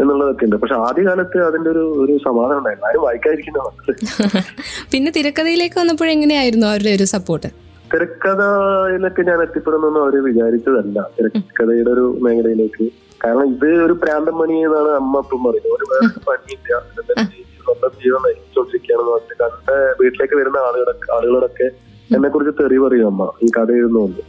എന്നുള്ളതൊക്കെ 0.00 0.44
ഉണ്ട്. 0.44 0.56
പക്ഷെ 0.56 0.74
ആദ്യകാലത്ത് 0.86 1.38
അതിന്റെ 1.42 1.70
ഒരു 1.70 1.84
ഒരു 2.02 2.18
സമാധാനം 2.24 2.58
ഉണ്ടായിരുന്നു. 2.58 2.88
ആരും 2.88 3.02
വായിക്കാതിരിക്കുന്ന 3.02 3.62
പിന്നെ 4.92 5.10
തിരക്കഥയിലേക്ക് 5.10 5.78
വന്നപ്പോഴെങ്ങനെയായിരുന്നു 5.78 6.66
അവരുടെ 6.66 6.92
ഒരു 6.94 7.06
സപ്പോർട്ട് 7.14 7.48
തിരക്കഥയിലൊക്കെ 7.92 9.22
ഞാൻ 9.22 9.42
എത്തിപ്പെടുന്നൊന്നും 9.42 10.02
അവർ 10.02 10.16
വിചാരിച്ചതല്ല. 10.20 10.96
തിരക്കഥയുടെ 11.18 11.90
ഒരു 11.90 12.06
മേഖലയിലേക്ക്. 12.22 12.86
കാരണം 13.20 13.46
ഇത് 13.46 13.68
ഒരു 13.82 13.92
പ്രാന്തം 14.02 14.38
പണി 14.38 14.56
എന്നാണ് 14.64 14.90
അമ്മ 14.96 15.18
അപ്പം 15.18 15.44
പറയുന്നത്. 15.44 15.74
ഒരു 15.76 15.86
വേറെ 15.92 16.20
പണിയില്ല. 16.26 16.80
സ്വന്തം 17.66 17.92
ജീവൻ 18.00 18.20
നയിച്ചുകൊണ്ടിരിക്കുകയാണെന്ന് 18.24 19.12
പറഞ്ഞിട്ട് 19.12 19.36
കണ്ട 19.42 19.70
വീട്ടിലേക്ക് 20.00 20.36
വരുന്ന 20.36 20.58
ആളുകളൊക്കെ 20.66 21.08
ആളുകളോടൊക്കെ 21.12 21.68
എന്നെ 22.10 22.28
കുറിച്ച് 22.28 22.52
തെറി 22.58 22.76
പറയും 22.78 23.06
അമ്മ. 23.06 23.22
ഈ 23.42 23.48
കഥ 23.54 23.70
എഴുതുന്നുണ്ട് 23.72 24.20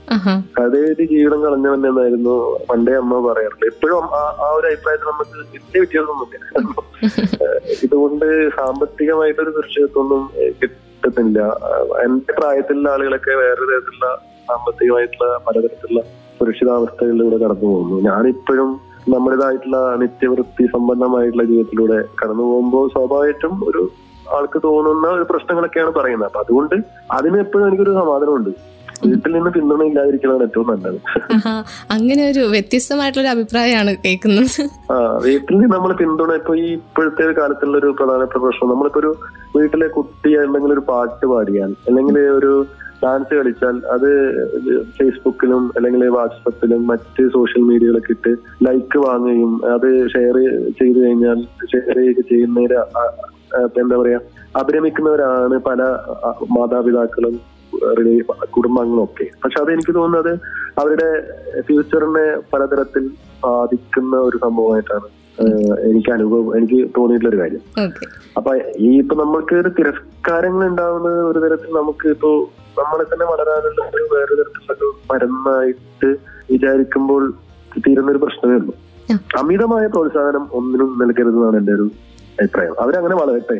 കഥ 0.56 0.72
എഴുതി 0.80 1.06
ജീവിതം 1.06 1.40
കളഞ്ഞവൻ 1.44 1.82
എന്നായിരുന്നു 1.90 2.36
പണ്ടേ 2.70 2.94
അമ്മ 2.96 3.20
പറയാറുള്ളത് 3.28 3.68
ഇപ്പോഴും 3.68 4.06
ആ- 4.16 4.54
ഒരു 4.54 4.68
അഭിപ്രായത്തിൽ 4.68 5.08
നമുക്ക് 5.08 5.36
വലിയ 5.42 5.80
വ്യത്യാസമൊന്നുമില്ല. 5.80 6.46
ഇതുകൊണ്ട് 7.78 8.26
സാമ്പത്തികമായിട്ടൊരു 8.56 9.52
സുരക്ഷിതത്വമൊന്നും 9.52 10.24
കിട്ടത്തില്ല. 10.54 10.74
കിട്ടുന്നില്ല 11.04 11.42
എന്റെ 12.04 12.34
പ്രായത്തിലുള്ള 12.34 12.90
ആളുകളൊക്കെ 12.90 13.34
വേറെ 13.36 13.64
തരത്തിലുള്ള 13.66 14.08
സാമ്പത്തികമായിട്ടുള്ള 14.48 15.38
പലതരത്തിലുള്ള 15.48 16.02
സുരക്ഷിതാവസ്ഥകളിലൂടെ 16.40 17.38
കടന്നു 17.38 17.68
പോകുന്നു 17.68 17.96
ഞാനിപ്പോഴും 18.08 18.70
നമ്മുടേതായിട്ടുള്ള 19.14 19.80
നിത്യവൃത്തി 20.04 20.64
സമ്പന്നമായിട്ടുള്ള 20.76 21.46
ജീവിതത്തിലൂടെ 21.52 22.00
കടന്നു 22.20 22.46
പോകുമ്പോൾ 22.50 22.86
സ്വാഭാവികമായിട്ടും 22.96 23.54
ഒരു 23.70 23.84
ആൾക്ക് 24.38 24.60
തോന്നുന്ന 24.64 25.08
ഒരു 25.18 25.26
പ്രശ്നങ്ങളൊക്കെയാണ് 25.30 25.92
പറയുന്നത്. 26.00 26.30
അപ്പൊ 26.30 26.40
അതുകൊണ്ട് 26.44 26.76
അതിന് 27.18 27.38
എപ്പോഴും 27.46 27.66
എനിക്കൊരു 27.68 27.94
സമാധാനമുണ്ട്. 28.02 28.52
വീട്ടിൽ 29.06 29.32
നിന്ന് 29.36 29.50
പിന്തുണ 29.56 29.82
ഇല്ലാതിരിക്കുന്നതാണ് 29.90 30.46
ഏറ്റവും 30.48 30.68
നല്ലത്. 30.72 31.00
അങ്ങനെ 31.96 32.22
ഒരു 32.32 32.44
വ്യത്യസ്തമായിട്ടുള്ള 32.54 33.24
ഒരു 33.24 33.32
അഭിപ്രായമാണ് 33.36 33.92
കേൾക്കുന്നത്. 34.06 34.62
ആ 34.94 34.96
വീട്ടിൽ 35.26 35.54
നിന്ന് 35.56 35.70
നമ്മൾ 35.76 35.92
പിന്തുണ 36.02 36.34
ഇപ്പൊ 36.42 36.54
ഈ 36.64 36.66
ഇപ്പോഴത്തെ 36.80 37.28
കാലത്തുള്ള 37.40 37.76
ഒരു 37.82 37.90
പ്രധാനപ്പെട്ട 38.00 38.42
പ്രശ്നം. 38.46 38.72
നമ്മളിപ്പോ 38.74 39.02
ഒരു 39.04 39.12
വീട്ടിലെ 39.58 39.88
കുട്ടി 39.98 40.32
അല്ലെങ്കിൽ 40.44 40.74
ഒരു 40.78 40.84
പാട്ട് 40.92 41.26
പാടിയാൽ 41.34 41.72
അല്ലെങ്കിൽ 41.90 42.18
ഒരു 42.40 42.54
ഡാൻസ് 43.02 43.34
കളിച്ചാൽ 43.34 43.76
അത് 43.92 44.10
ഫേസ്ബുക്കിലും 44.98 45.64
അല്ലെങ്കിൽ 45.76 46.04
വാട്സപ്പിലും 46.10 46.82
മറ്റ് 46.88 47.24
സോഷ്യൽ 47.30 47.62
മീഡിയകളൊക്കെ 47.62 48.12
ഇട്ട് 48.12 48.32
ലൈക്ക് 48.64 49.00
വാങ്ങുകയും 49.00 49.54
അത് 49.74 49.90
ഷെയർ 50.08 50.38
ചെയ്തു 50.80 50.98
കഴിഞ്ഞാൽ 51.00 51.42
ഷെയർ 51.72 51.98
ചെയ്ത് 52.00 52.22
ചെയ്യുന്നവര് 52.22 52.80
എന്താ 53.80 53.98
പറയാ 53.98 54.20
അഭിരമിക്കുന്നവരാണ് 54.56 55.58
പല 55.60 55.82
മാതാപിതാക്കളും 56.52 57.36
കുടുംബങ്ങളും 57.98 58.50
കുടുംബാംഗങ്ങളും 58.52 59.04
ഒക്കെ 59.04 59.26
പക്ഷെ 59.44 59.58
അത് 59.62 59.70
എനിക്ക് 59.72 59.94
തോന്നുന്നത് 59.96 60.34
അവരുടെ 60.80 61.08
ഫ്യൂച്ചറിനെ 61.62 62.26
പലതരത്തിൽ 62.54 63.04
ബാധിക്കുന്ന 63.44 64.16
ഒരു 64.18 64.38
സംഭവമായിട്ടാണ് 64.38 65.08
എനിക്ക് 65.84 66.12
അനുഭവം 66.12 66.48
എനിക്ക് 66.58 66.78
തോന്നിയിട്ടുള്ള 66.98 67.32
ഒരു 67.34 67.40
കാര്യം. 67.42 67.62
അപ്പൊ 68.38 68.52
ഈ 68.78 68.90
ഇപ്പൊ 69.00 69.16
നമ്മൾക്ക് 69.16 69.56
ഒരു 69.56 69.70
തിരസ്കാരങ്ങൾ 69.70 70.64
ഉണ്ടാവുന്നത് 70.68 71.20
ഒരു 71.24 71.40
തരത്തിൽ 71.40 71.72
നമുക്ക് 71.72 72.08
ഇപ്പോ 72.08 72.32
നമ്മളെ 72.80 73.04
തന്നെ 73.04 73.26
വളരാനുള്ള 73.26 73.82
ഒരു 73.94 74.06
വേറെ 74.14 74.34
തരത്തിലുള്ള 74.36 74.90
മരുന്നായിട്ട് 75.12 76.10
വിചാരിക്കുമ്പോൾ 76.52 77.24
തീരുന്ന 77.78 78.12
ഒരു 78.12 78.22
പ്രശ്നമേ 78.24 78.56
ഉള്ളൂ. 78.56 78.74
അമിതമായ 79.40 79.88
പ്രോത്സാഹനം 79.88 80.44
ഒന്നിനും 80.54 80.90
നൽകരുതെന്നാണ് 81.02 81.58
എന്റെ 81.58 81.74
ഒരു 81.74 81.86
അഭിപ്രായം. 82.40 82.76
അവരങ്ങനെ 82.80 83.16
വളരട്ടെ 83.16 83.58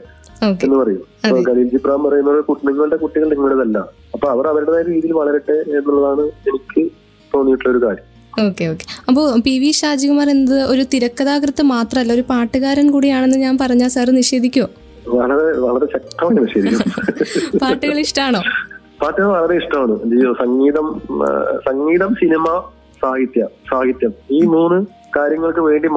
എന്ന് 0.64 0.76
പറയും. 0.76 1.04
ഖലീൽ 1.48 1.70
ജിബ്രാൻ 1.70 2.00
പറയുന്നത് 2.04 2.40
കുട്ടികളുടെ 2.46 2.72
നിങ്ങളുടെ 2.72 2.98
കുട്ടികൾ 2.98 3.28
നിങ്ങളുടേതല്ല 3.30 3.78
അപ്പൊ 4.14 4.28
അവർ 4.28 4.48
അവരുടേതായ 4.48 4.84
രീതിയിൽ 4.90 5.14
വളരട്ടെ 5.14 5.58
എന്നുള്ളതാണ് 5.78 6.24
എനിക്ക് 6.50 6.84
തോന്നിയിട്ടുള്ള 7.32 7.72
ഒരു 7.76 7.82
കാര്യം. 7.86 8.06
Okay 8.42 8.64
okay. 8.72 8.86
അപ്പോൾ 9.10 9.40
പി 9.40 9.60
വി 9.60 9.72
ഷാജികുമാർ 9.72 10.30
എന്നത് 10.30 10.60
ഒരു 10.74 10.84
തിരക്കഥാകൃത്ത് 10.94 11.64
മാത്രമല്ല 11.72 12.14
ഒരു 12.14 12.26
പാട്ടുകാരൻ 12.30 12.92
കൂടിയാണെന്ന് 12.92 13.38
ഞാൻ 13.38 13.58
പറഞ്ഞാൽ 13.58 13.90
സാർ 13.90 14.10
നിഷേധിക്കോ 14.12 14.66
വളരെ 15.14 15.46
വളരെ 15.60 15.86
ശക്തമായി 15.94 16.40
നിഷേധിക്കും. 16.40 16.88
പാട്ടുകൾ 17.64 17.98
ഇഷ്ടമാണോ 18.00 18.42
പാട്ടുകൾ 19.02 19.28
വളരെ 19.36 19.56
ഇഷ്ടമാണ്. 19.62 19.96
ജിയോ 20.12 20.32
സംഗീതം 20.44 20.88
സംഗീതം 21.68 22.12
സിനിമ 22.22 22.46
സാഹിത്യ 23.02 23.42
സാഹിത്യം. 23.72 24.14
ഈ 24.38 24.42
മൂന്ന് 24.56 24.78
കാര്യങ്ങൾക്ക് 25.18 25.62
വേണ്ടി 25.68 25.88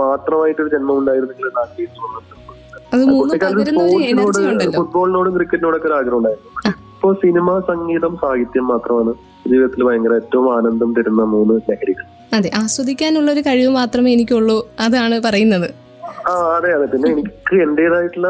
ജന്മം 0.75 0.97
ഉണ്ടായിരുന്നെങ്കിൽ 0.99 1.47
കുട്ടിക്കാലത്ത് 3.13 3.75
ഒരു 3.83 4.05
എനർജി 4.13 4.43
ഉണ്ടല്ലോ. 4.51 4.79
ഫുട്ബോളിനോടും 4.79 5.35
ക്രിക്കറ്റിനോടൊക്കെ 5.37 5.87
ഒരു 5.87 5.97
ആഗ്രഹം 5.99 6.19
ഉണ്ടായിരുന്നു. 6.21 6.51
ഇപ്പോ 6.95 7.11
സിനിമ 7.25 7.59
സംഗീതം 7.69 8.17
സാഹിത്യം 8.23 8.67
മാത്രമാണ് 8.69 9.13
ജീവിതത്തിൽ 9.51 9.85
ഭയങ്കര 9.85 10.15
ഏറ്റവും 10.23 10.47
ആനന്ദം 10.57 10.91
തരുന്ന 10.97 11.23
മൂന്ന് 11.35 11.55
ലഹരികൾ. 11.71 12.05
അതെ 12.37 12.51
ആസ്വദിക്കാനുള്ള 12.63 13.31
ഒരു 13.33 13.43
കഴിവ് 13.47 13.71
മാത്രമേ 13.71 14.11
എനിക്കുള്ളൂ 14.13 14.59
അതാണ് 14.81 15.17
പറയുന്നത്. 15.27 15.69
ആ 16.31 16.33
അതെ 16.57 16.71
അതെ. 16.77 16.87
പിന്നെ 16.87 17.09
എനിക്ക് 17.13 17.55
എന്റേതായിട്ടുള്ള 17.67 18.29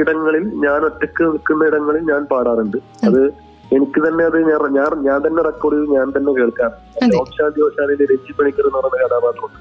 ഇടങ്ങളിൽ 0.00 0.44
ഞാൻ 0.66 0.80
ഒറ്റയ്ക്ക് 0.88 1.22
നിൽക്കുന്ന 1.24 1.70
ഇടങ്ങളിൽ 1.70 2.02
ഞാൻ 2.12 2.22
പാടാറുണ്ട്. 2.32 2.78
അത്. 3.04 3.22
എനിക്ക് 3.76 4.00
തന്നെ 4.06 4.22
അത് 4.28 4.36
ഞാൻ 4.48 4.62
ഞാൻ 4.78 4.90
ഞാൻ 5.08 5.18
തന്നെ 5.26 5.42
റെക്കോർഡ് 5.48 5.76
ചെയ്ത് 5.76 5.92
ഞാൻ 5.98 6.08
തന്നെ 6.16 6.32
കേൾക്കാം. 6.38 6.72
ഓക്ഷാന്തി 7.20 7.60
ഓഷാദിന്റെ 7.66 8.06
രഞ്ജി 8.12 8.32
പണിക്കർ 8.38 8.66
എന്ന് 8.68 8.80
പറയുന്ന 8.86 8.98
കഥാപാത്രമുണ്ട്. 9.04 9.58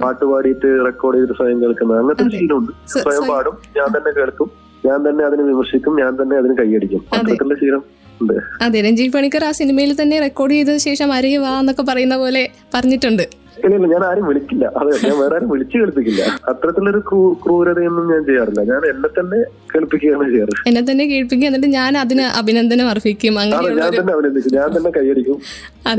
പാട്ട് 0.00 0.24
പാടിയിട്ട് 0.30 0.70
റെക്കോർഡ് 0.86 1.16
ചെയ്തിട്ട് 1.18 1.36
സ്വയം 1.40 1.58
കേൾക്കുന്നത് 1.62 1.98
അങ്ങനത്തെ 2.00 2.24
ഒരു. 2.24 2.36
ശീലമുണ്ട് 2.38 2.72
സ്വയം 2.94 3.24
പാടും 3.28 3.54
ഞാൻ 3.78 3.88
തന്നെ 3.98 4.12
കേൾക്കും 4.18 4.50
ഞാൻ 4.86 4.98
തന്നെ 5.08 5.22
അതിനെ 5.24 5.42
വിമർശിക്കും 5.42 5.94
ഞാൻ 6.00 6.12
തന്നെ 6.22 6.36
അതിന് 6.38 6.54
കൈയടിക്കും. 6.58 7.00
അതെ. 7.12 7.18
അത്തരത്തിലുള്ള 7.20 7.56
ശീലം 7.62 7.82
ഉണ്ട്. 8.22 8.36
അതെ 8.62 8.78
രഞ്ജി 8.80 9.04
പണിക്കർ 9.08 9.44
ആ 9.44 9.50
സിനിമയിൽ 9.50 9.90
തന്നെ 10.00 10.16
റെക്കോർഡ് 10.20 10.52
ചെയ്ത 10.52 10.76
ശേഷം 10.76 11.12
അരയെ 11.12 11.38
വാ 11.38 11.52
എന്നൊക്കെ 11.60 11.82
പറയുന്ന 11.82 12.16
പോലെ 12.16 12.42
പറഞ്ഞിട്ടുണ്ട്. 12.74 13.24
ഇല്ല 13.66 13.86
ഞാൻ 13.94 14.04
ആരും 14.04 14.26
വിളിക്കില്ല. 14.28 14.64
അതെ 14.80 14.92
ഞാൻ 15.08 15.18
വേറെ 15.20 15.34
ആരും 15.36 15.50
വിളിച്ചു 15.50 15.78
കേൾപ്പിക്കില്ല. 15.78 16.22
അത്തരത്തിലൊരു 16.48 16.98
ക്രൂ 17.08 17.34
ക്രൂരതയൊന്നും 17.44 18.12
ഞാൻ 18.12 18.24
ചെയ്യാറില്ല. 18.24 18.60
ഞാൻ 18.70 18.82
എന്നെ 18.90 19.08
തന്നെ 19.08 19.38
കേൾപ്പിക്കുകയാണ് 19.72 20.24
ചെയ്യാറ്. 20.30 20.54
എന്നെ 20.68 20.82
തന്നെ 20.90 21.04
കേൾപ്പിക്കുക 21.06 21.46
എന്നിട്ട് 21.46 21.66
ഞാൻ 21.66 21.98
അതിന് 21.98 22.22
അഭിനന്ദനം 22.40 22.88
അർപ്പിക്കും 22.88 23.38
അങ്ങനെ 23.40 23.68
ഞാൻ 23.80 23.90
തന്നെ 23.98 24.12
അഭിനന്ദിക്കും. 24.16 24.52
ഞാൻ 24.58 24.68
തന്നെ 24.76 24.90
കൈയടിക്കും. 24.90 25.38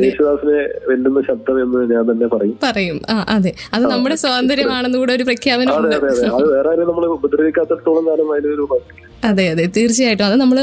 യേശുദാസിനെ 0.06 0.58
വെല്ലുന്ന 0.90 1.22
ശബ്ദം 1.28 1.62
എന്ന് 1.62 1.80
ഞാൻ 1.94 2.12
തന്നെ 2.12 2.28
പറയും. 2.28 2.56
പറയും. 2.64 2.98
ആ 3.10 3.16
അതെ. 3.36 3.52
അത് 3.74 3.84
നമ്മുടെ 3.84 4.16
സ്വാതന്ത്ര്യമാണെന്ന് 4.16 4.98
കൂടെ 4.98 5.14
ഒരു 5.14 5.24
പ്രഖ്യാപനം 5.24 5.74
അതെ 5.76 5.96
അതെ 5.96 6.10
അതെ. 6.14 6.26
അത് 6.38 6.46
വേറെ 6.54 6.70
ആരും 6.70 6.88
നമ്മൾ 6.88 7.06
ഉപദ്രവിക്കാത്തടത്തോളം 7.18 8.06
കാലം 8.08 8.34
അതിലൊരു. 8.34 8.68
അതെ 9.28 9.46
അതെ. 9.54 9.64
തീർച്ചയായിട്ടും. 9.76 10.26
അത് 10.28 10.36
നമ്മൾ 10.42 10.58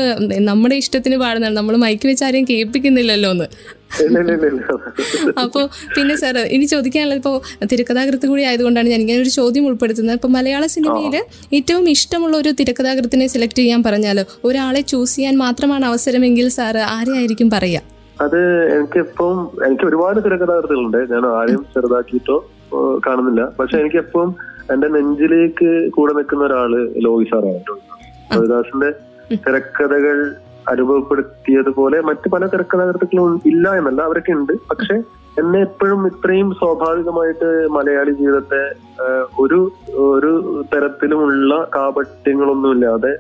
നമ്മുടെ 0.51 0.77
ഇഷ്ടത്തിന് 0.83 1.17
പാടുന്നതാണ്. 1.23 1.57
നമ്മൾ 1.61 1.75
മൈക്ക് 1.83 2.07
വെച്ച് 2.11 2.25
ആരെയും 2.27 2.47
കേൾപ്പിക്കുന്നില്ലല്ലോ 2.51 3.31
എന്ന് 3.35 3.47
അപ്പോൾ 5.43 5.65
പിന്നെ 5.97 6.15
സാർ 6.23 6.37
ഇനി 6.55 6.65
ചോദിക്കാനുള്ളത് 6.73 7.19
ഇപ്പോ 7.21 7.33
തിരക്കഥാകൃത്ത് 7.73 8.27
കൂടി 8.31 8.43
ആയതുകൊണ്ടാണ് 8.49 8.89
ഞാൻ 8.93 9.01
ഇങ്ങനെ 9.05 9.21
ഒരു 9.25 9.33
ചോദ്യം 9.37 9.67
ഉൾപ്പെടുത്തുന്നത്. 9.69 10.17
ഇപ്പോൾ 10.19 10.33
മലയാള 10.37 10.65
സിനിമയിൽ 10.75 11.15
ഏറ്റവും 11.59 11.85
ഇഷ്ടമുള്ള 11.95 12.37
ഒരു 12.43 12.51
തിരക്കഥാകൃത്തിനെ 12.61 13.27
സെലക്ട് 13.35 13.61
ചെയ്യാൻ 13.63 13.83
പറഞ്ഞാൽ 13.89 14.19
ഒരാളെ 14.45 14.81
ചൂസ് 14.93 15.17
ചെയ്യാൻ 15.17 15.37
മാത്രമാണ് 15.45 15.87
അവസരമെങ്കിൽ 15.91 16.49
സാർ 16.59 16.77
ആരെയായിരിക്കും 16.97 17.51
പറയാ? 17.57 17.83
അത് 18.21 18.41
എനിക്ക് 18.77 18.99
ഇപ്പം 19.07 19.35
എനിക്ക് 19.67 19.87
ഒരുപാട് 19.91 20.21
തിരക്കഥാകൃത്തുകളുണ്ട്. 20.27 21.01
ഞാൻ 21.15 21.25
ആരെയും 21.39 21.65
ചെറുതാക്കിയിട്ടോ 21.75 22.37
കാണുന്നില്ല. 23.07 23.43
പക്ഷെ 23.59 23.77
എനിക്ക് 23.83 24.01
എപ്പം 24.05 24.29
എന്റെ 24.75 24.89
നെഞ്ചിലേക്ക് 24.97 25.69
കൂടെ 25.97 26.13
നിൽക്കുന്ന 26.19 26.45
ഒരാൾ 26.45 26.73
ലോഹി 27.07 27.27
സാറാണ് 27.33 27.61
ലോഹിദാസിന്റെ 28.35 28.91
തിരക്കഥകൾ 29.47 30.19
അനുഭവപ്പെടുത്തിയതുപോലെ 30.69 32.01
മറ്റു 32.01 32.29
പല 32.29 32.47
തിരക്കഥാകൃത്തുക്കളും 32.47 33.41
ഇല്ല 33.47 33.75
എന്നല്ല 33.79 34.01
അവരൊക്കെ 34.03 34.33
ഉണ്ട്. 34.33 34.53
പക്ഷെ 34.71 34.97
എന്നെ 35.41 35.59
എപ്പോഴും 35.61 36.07
ഇത്രയും 36.07 36.49
സ്വാഭാവികമായിട്ട് 36.55 37.49
മലയാളി 37.77 38.13
ജീവിതത്തെ 38.21 38.63
ഒരു 39.39 39.59
ഒരു 40.17 40.33
തരത്തിലുമുള്ള 40.75 41.55
കാപട്യങ്ങളൊന്നുമില്ലാതെ 41.75 43.13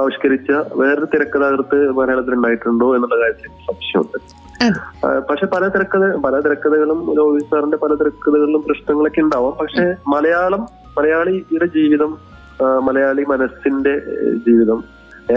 ആവിഷ്കരിച്ച 0.00 0.50
വേറൊരു 0.80 1.08
തിരക്കഥാകൃത്ത് 1.14 1.78
മലയാളത്തിൽ 1.98 2.34
ഉണ്ടായിട്ടുണ്ടോ 2.34 2.88
എന്നുള്ള 2.96 3.16
കാര്യത്തിൽ 3.22 3.50
സംശയമുണ്ട്. 3.68 4.18
പക്ഷെ 5.30 5.46
പല 5.46 5.64
തിരക്കഥ 5.68 6.04
പല 6.26 6.34
തിരക്കഥകളും 6.40 7.00
ലോഹിത് 7.16 7.48
സാറിന്റെ 7.50 7.76
പല 7.76 7.94
തിരക്കഥകളിലും 7.94 8.62
പ്രശ്നങ്ങളൊക്കെ 8.68 9.20
ഉണ്ടാവാം. 9.20 9.56
പക്ഷെ 9.62 9.84
മലയാളം 10.14 10.62
മലയാളിയുടെ 10.98 11.66
ജീവിതം 11.76 12.12
മലയാളി 12.86 13.22
മനസ്സിന്റെ 13.32 13.94
ജീവിതം 14.46 14.80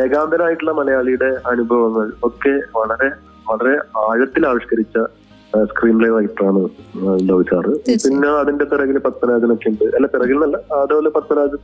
ഏകാന്തരായിട്ടുള്ള 0.01 0.71
മലയാളിയുടെ 0.71 1.29
അനുഭവങ്ങൾ 1.51 2.07
ഒക്കെ 2.23 2.55
വളരെ 2.77 3.09
വളരെ 3.47 3.73
ആഴത്തിൽ 4.07 4.43
ആവിഷ്കരിച്ച 4.47 4.97
സ്ക്രീൻ 5.69 5.95
പ്ലേ 5.99 6.09
റൈറ്ററാണ് 6.15 6.61
ലോചാറ് 7.29 7.73
പിന്നെ 8.03 8.29
അതിന്റെ 8.41 8.65
പിറകിൽ 8.71 8.97
പത്മരാജനൊക്കെ 9.05 9.69
ഉണ്ട്. 9.69 9.85
അല്ല 9.97 10.07
പിറകിൽ 10.13 10.37
നല്ല 10.43 10.57
അതുപോലെ 10.81 11.09
പത്മരാജൻ 11.09 11.59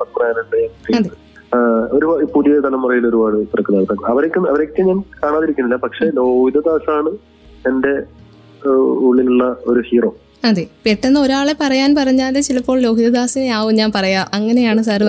പത്മരാജനുണ്ട് 0.00 1.10
ഒരു 1.96 2.06
പുതിയ 2.34 2.60
തലമുറയിൽ 2.66 3.04
ഒരുപാട് 3.10 3.36
തിരക്കഥാകൃത്തുക്കൾ 3.52 4.06
അവരൊക്കെ 4.12 4.40
അവരൊക്കെ 4.52 4.82
ഞാൻ 4.82 4.98
കാണാതിരിക്കുന്നില്ല. 5.22 5.78
പക്ഷെ 5.86 6.04
ലോഹിതദാസാണ് 6.18 7.12
എന്റെ 7.70 7.94
ഉള്ളിലുള്ള 9.08 9.44
ഒരു 9.66 9.80
ഹീറോ 9.88 10.10
അതെ 10.44 10.66
പെട്ടെന്ന് 10.86 11.20
ഒരാളെ 11.20 11.54
പറയാൻ 11.60 11.94
പറഞ്ഞാൽ 11.94 12.40
ചിലപ്പോൾ 12.40 12.80
ലോഹിതദാസിനെ 12.80 13.48
ആവും 13.48 13.74
ഞാൻ 13.74 13.92
പറയാം. 13.94 14.26
അങ്ങനെയാണ് 14.34 14.82
സാർ 14.82 15.02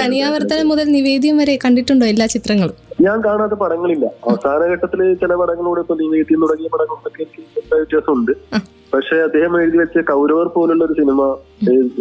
തനിയാവർത്തനം 0.00 0.68
മുതൽ 0.68 0.84
നിവേദ്യം 0.84 1.38
വരെ 1.38 1.58
കണ്ടിട്ടുണ്ടോ 1.64 2.06
എല്ലാ 2.06 2.26
ചിത്രങ്ങളും? 2.26 2.74
ഞാൻ 3.00 3.24
കാണാത്ത 3.24 3.52
പടങ്ങളില്ല. 3.52 4.06
അവസാന 4.06 4.72
ഘട്ടത്തിൽ 4.72 5.14
ചില 5.14 5.34
പടങ്ങളോട് 5.34 5.80
ഇപ്പൊ 5.80 5.94
നിവേദ്യം 5.94 6.40
തുടങ്ങിയ 6.40 6.68
പടങ്ങളൊക്കെ 6.72 7.26
വ്യത്യാസമുണ്ട്. 7.76 8.32
പക്ഷെ 8.94 9.16
അദ്ദേഹം 9.16 9.60
എഴുതി 9.60 9.78
വെച്ച 9.78 9.98
കൗരവർ 9.98 10.48
പോലുള്ള 10.48 10.84
ഒരു 10.84 10.92
സിനിമ 10.92 11.36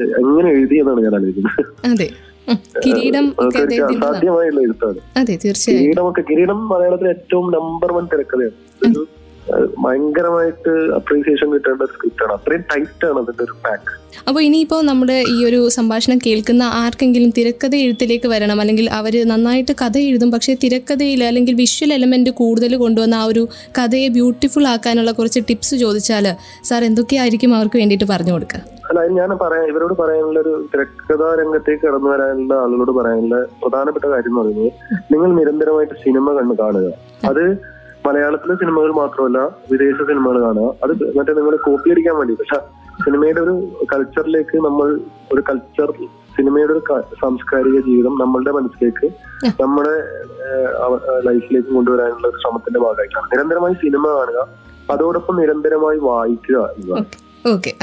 എങ്ങനെ 0.01 0.49
എഴുതി 0.49 0.75
എന്നാണ് 0.75 1.01
ഞാൻ 1.01 1.15
ആലോചിക്കുന്നത്. 1.15 1.65
അതെ. 1.91 2.09
ഉം. 2.49 2.59
കിരീടം 2.85 3.35
ഒക്കെ 3.39 3.57
എഴുത്താണ്. 3.57 4.95
തീർച്ചയായും. 5.43 5.83
കിരീടമൊക്കെ 5.83 6.21
കിരീടം 6.21 6.69
മലയാളത്തിലെ 6.69 7.09
ഏറ്റവും 7.09 7.51
നമ്പർ 7.51 7.93
വൺ 7.93 8.05
തിരക്കഥയാണ്. 8.05 9.20
ഭയങ്കരമായിട്ട് 9.83 10.71
അപ്രീസിയേഷൻ 10.95 11.53
കിട്ടേണ്ട 11.53 11.83
സ്ക്രിപ്റ്റ് 11.83 12.23
ആണ്. 12.23 12.33
അത്രയും 12.33 12.61
ടൈറ്റ് 12.61 13.05
ആണ് 13.05 13.19
അതിന്റെ 13.19 13.43
ഒരു 13.43 13.55
പാക്ക് 13.65 13.91
അപ്പോൾ 14.27 14.41
ഇനിയിപ്പോൾ 14.41 14.81
നമ്മുടെ 14.85 15.23
ഈ 15.29 15.45
ഒരു 15.45 15.69
സംഭാഷണം 15.69 16.17
കേൾക്കുന്ന 16.25 16.63
ആർക്കെങ്കിലും 16.63 17.29
തിരക്കഥ 17.37 17.75
എഴുത്തിലേക്ക് 17.75 18.27
വരണം 18.27 18.61
അല്ലെങ്കിൽ 18.61 18.89
അവർ 18.89 19.27
നന്നായിട്ട് 19.27 19.71
കഥ 19.71 19.97
എഴുതും 19.97 20.31
പക്ഷേ 20.31 20.53
തിരക്കഥയിൽ 20.63 21.23
അല്ലെങ്കിൽ 21.23 21.53
വിഷ്വൽ 21.53 21.93
എലമെന്റ് 21.93 22.29
കൂടുതൽ 22.29 22.75
കൊണ്ടുവന്ന 22.75 23.15
ആ 23.15 23.25
ഒരു 23.25 23.47
കഥയെ 23.79 24.07
ബ്യൂട്ടിഫുൾ 24.07 24.67
ആക്കാനുള്ള 24.67 25.11
കുറച്ച് 25.11 25.39
ടിപ്സ് 25.49 25.75
ചോദിച്ചാൽ 25.75 26.35
സാർ 26.63 26.83
എന്തൊക്കെയായിരിക്കും 26.83 27.55
അവർക്ക് 27.55 27.77
വേണ്ടിയിട്ട് 27.77 28.05
പറഞ്ഞു 28.05 28.31
കൊടുക്കുക? 28.31 28.61
അല്ല 28.89 28.99
അത് 28.99 29.11
ഞാൻ 29.11 29.29
പറയാം. 29.41 29.67
ഇവരോട് 29.67 29.93
പറയാനുള്ള 29.93 30.39
ഒരു 30.39 30.67
തിരക്കഥാ 30.73 31.35
രംഗത്തേക്ക് 31.41 31.87
കടന്നു 31.87 32.09
വരാനുള്ള 32.09 32.53
ആളുകളോട് 32.53 32.91
പറയാനുള്ള 32.91 33.45
പ്രധാനപ്പെട്ട 33.63 34.05
കാര്യം 34.05 34.31
എന്ന് 34.31 34.41
പറയുന്നത് 34.41 34.71
നിങ്ങൾ 35.13 35.35
നിരന്തരമായിട്ട് 35.39 35.93
സിനിമ 35.93 36.33
കണ്ടു 36.39 36.55
കാണുക. 36.61 36.91
അത് 37.25 37.70
മലയാളത്തിലെ 38.05 38.53
സിനിമകൾ 38.61 38.91
മാത്രമല്ല 39.01 39.39
വിദേശ 39.71 39.97
സിനിമകൾ 40.09 40.37
കാണുക. 40.45 40.67
അത് 40.83 40.91
മറ്റേ 41.17 41.33
നിങ്ങൾ 41.39 41.55
കോപ്പി 41.67 41.91
അടിക്കാൻ 41.93 42.15
വേണ്ടി. 42.19 42.33
പക്ഷെ 42.41 42.57
സിനിമയുടെ 43.03 43.41
ഒരു 43.45 43.53
കൾച്ചറിലേക്ക് 43.91 44.57
നമ്മൾ 44.67 44.87
ഒരു 45.33 45.41
കൾച്ചർ 45.49 45.91
സിനിമയുടെ 46.35 46.73
ഒരു 46.75 46.81
സാംസ്കാരിക 47.21 47.77
ജീവിതം 47.87 48.13
നമ്മളുടെ 48.21 48.51
മനസ്സിലേക്ക് 48.57 49.07
നമ്മുടെ 49.61 49.93
ലൈഫിലേക്ക് 51.27 51.69
കൊണ്ടുവരാനുള്ള 51.77 52.27
ഒരു 52.31 52.39
ശ്രമത്തിന്റെ 52.43 52.79
ഭാഗമായിട്ടാണ്. 52.85 53.27
നിരന്തരമായി 53.33 53.75
സിനിമ 53.83 54.03
കാണുക. 54.17 54.41
അതോടൊപ്പം 54.93 55.35
നിരന്തരമായി 55.41 55.99
വായിക്കുക 56.09 56.57
എന്നതാണ് 56.77 57.07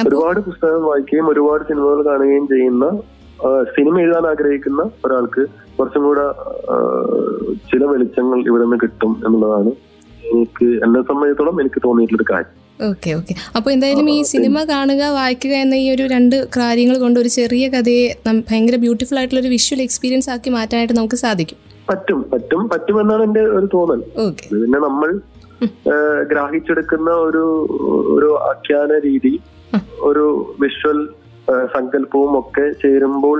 ഒരുപാട് 0.08 0.38
പുസ്തകങ്ങൾ 0.48 0.82
വായിക്കുകയും 0.88 1.28
ഒരുപാട് 1.32 1.62
സിനിമകൾ 1.70 2.00
കാണുകയും 2.08 2.46
ചെയ്യുന്ന 2.52 2.86
സിനിമ 3.76 3.94
എഴുതാൻ 4.04 4.24
ആഗ്രഹിക്കുന്ന 4.30 4.82
ഒരാൾക്ക് 5.06 5.42
കുറച്ചും 5.76 6.02
കൂടെ 6.08 6.24
ചില 7.70 7.82
വെളിച്ചങ്ങൾ 7.92 8.38
ഇവിടെ 8.50 8.64
നിന്ന് 8.64 8.78
കിട്ടും 8.82 9.12
എന്നുള്ളതാണ് 9.26 9.70
എനിക്ക് 10.32 10.66
എന്നെ 10.86 11.00
സംബന്ധിച്ചിടത്തോളം 11.08 11.60
എനിക്ക് 11.64 11.80
തോന്നിയിട്ടുള്ള 11.86 12.20
ഒരു 12.20 12.28
കാര്യം. 12.32 12.54
Okay 12.88 13.10
okay. 13.18 13.34
അപ്പോൾ 13.56 13.70
എന്തായാലും 13.74 14.08
ഈ 14.16 14.18
സിനിമ 14.32 14.56
കാണുക 14.72 15.04
വായിക്കുക 15.18 15.54
എന്ന 15.64 15.74
ഈ 15.84 15.86
ഒരു 15.94 16.04
രണ്ട് 16.14 16.36
കാര്യങ്ങൾ 16.58 16.96
കൊണ്ട് 17.04 17.18
ഒരു 17.22 17.30
ചെറിയ 17.38 17.64
കഥയെ 17.74 18.04
ഭയങ്കര 18.50 18.76
ബ്യൂട്ടിഫുൾ 18.84 19.18
ആയിട്ടുള്ള 19.20 19.42
ഒരു 19.44 19.50
വിഷ്വൽ 19.56 19.80
എക്സ്പീരിയൻസ് 19.86 20.30
ആക്കി 20.34 20.50
മാറ്റാനായിട്ട് 20.58 20.96
നമുക്ക് 21.00 21.18
സാധിക്കും. 21.24 21.58
പറ്റും 21.90 22.20
പറ്റും 22.32 22.62
പറ്റുമെന്നാണ് 22.72 23.22
എന്റെ 23.28 23.42
ഒരു 23.58 23.68
തോന്നൽ. 23.74 24.00
പിന്നെ 24.52 24.80
നമ്മൾ 24.86 25.10
ഗ്രാഹിച്ചെടുക്കുന്ന 26.30 27.10
ഒരു 27.28 27.44
ഒരു 28.16 28.28
ആഖ്യാന 28.50 28.98
രീതി 29.06 29.32
ഒരു 30.08 30.24
വിഷ്വൽ 30.62 30.98
സങ്കല്പവും 31.74 32.32
ഒക്കെ 32.40 32.66
ചേരുമ്പോൾ 32.82 33.38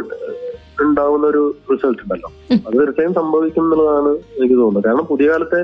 ഉണ്ടാവുന്ന 0.85 1.27
ഒരു 1.33 1.43
റിസൾട്ട് 1.71 2.01
ഉണ്ടല്ലോ. 2.05 2.29
അത് 2.67 2.75
തീർച്ചയായും 2.81 3.15
സംഭവിക്കും 3.21 3.65
എന്നുള്ളതാണ് 3.65 4.11
എനിക്ക് 4.39 4.57
തോന്നുന്നത്. 4.61 4.85
കാരണം 4.89 5.07
പുതിയ 5.13 5.29
കാലത്തെ 5.33 5.61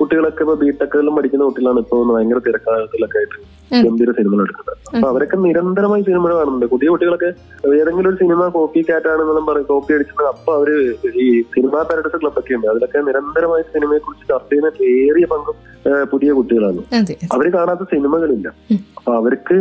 കുട്ടികളൊക്കെ 0.00 0.42
ഇപ്പൊ 0.44 0.54
ബിടെക്കുകളിലും 0.62 1.14
പഠിക്കുന്ന 1.16 1.44
കുട്ടികളാണ് 1.48 1.80
ഇപ്പൊ 1.84 1.96
ഭയങ്കര 2.10 2.40
തിരക്കാലത്തിലൊക്കെ 2.46 3.18
ആയിട്ട്. 3.20 3.38
ഗംഭീര 3.84 4.10
സിനിമകൾ 4.18 4.40
എടുക്കുന്നത്. 4.44 4.76
അപ്പൊ 4.94 5.06
അവരൊക്കെ 5.12 5.36
നിരന്തരമായി 5.46 6.02
സിനിമകൾ 6.08 6.32
കാണുന്നുണ്ട്. 6.38 6.66
പുതിയ 6.74 6.88
കുട്ടികളൊക്കെ 6.92 7.30
ഏതെങ്കിലും 7.78 8.08
ഒരു 8.10 8.18
സിനിമ 8.22 8.46
കോപ്പി 8.56 8.80
കാറ്റാണെന്നെല്ലാം 8.90 9.46
പറയും. 9.48 9.66
കോപ്പി 9.72 9.94
അടിച്ചത് 9.96 10.22
അപ്പൊ 10.34 10.52
അവർ 10.58 10.70
ഈ 11.24 11.26
സിനിമാ 11.54 11.80
പാരഡൈസ് 11.90 12.20
ക്ലബൊക്കെ 12.22 12.54
ഉണ്ട്. 12.58 12.68
അതിലൊക്കെ 12.72 13.00
നിരന്തരമായി 13.08 13.64
സിനിമയെ 13.74 14.00
കുറിച്ച് 14.06 14.26
ചർച്ച 14.32 14.50
ചെയ്യുന്ന 14.52 14.70
ഏറിയ 14.94 15.26
പങ്കും 15.32 15.58
പുതിയ 16.12 16.30
കുട്ടികളാണ്. 16.38 16.80
അവർ 17.34 17.46
കാണാത്ത 17.58 17.84
സിനിമകളില്ല. 17.92 18.48
അപ്പൊ 18.98 19.12
അവർക്ക് 19.20 19.58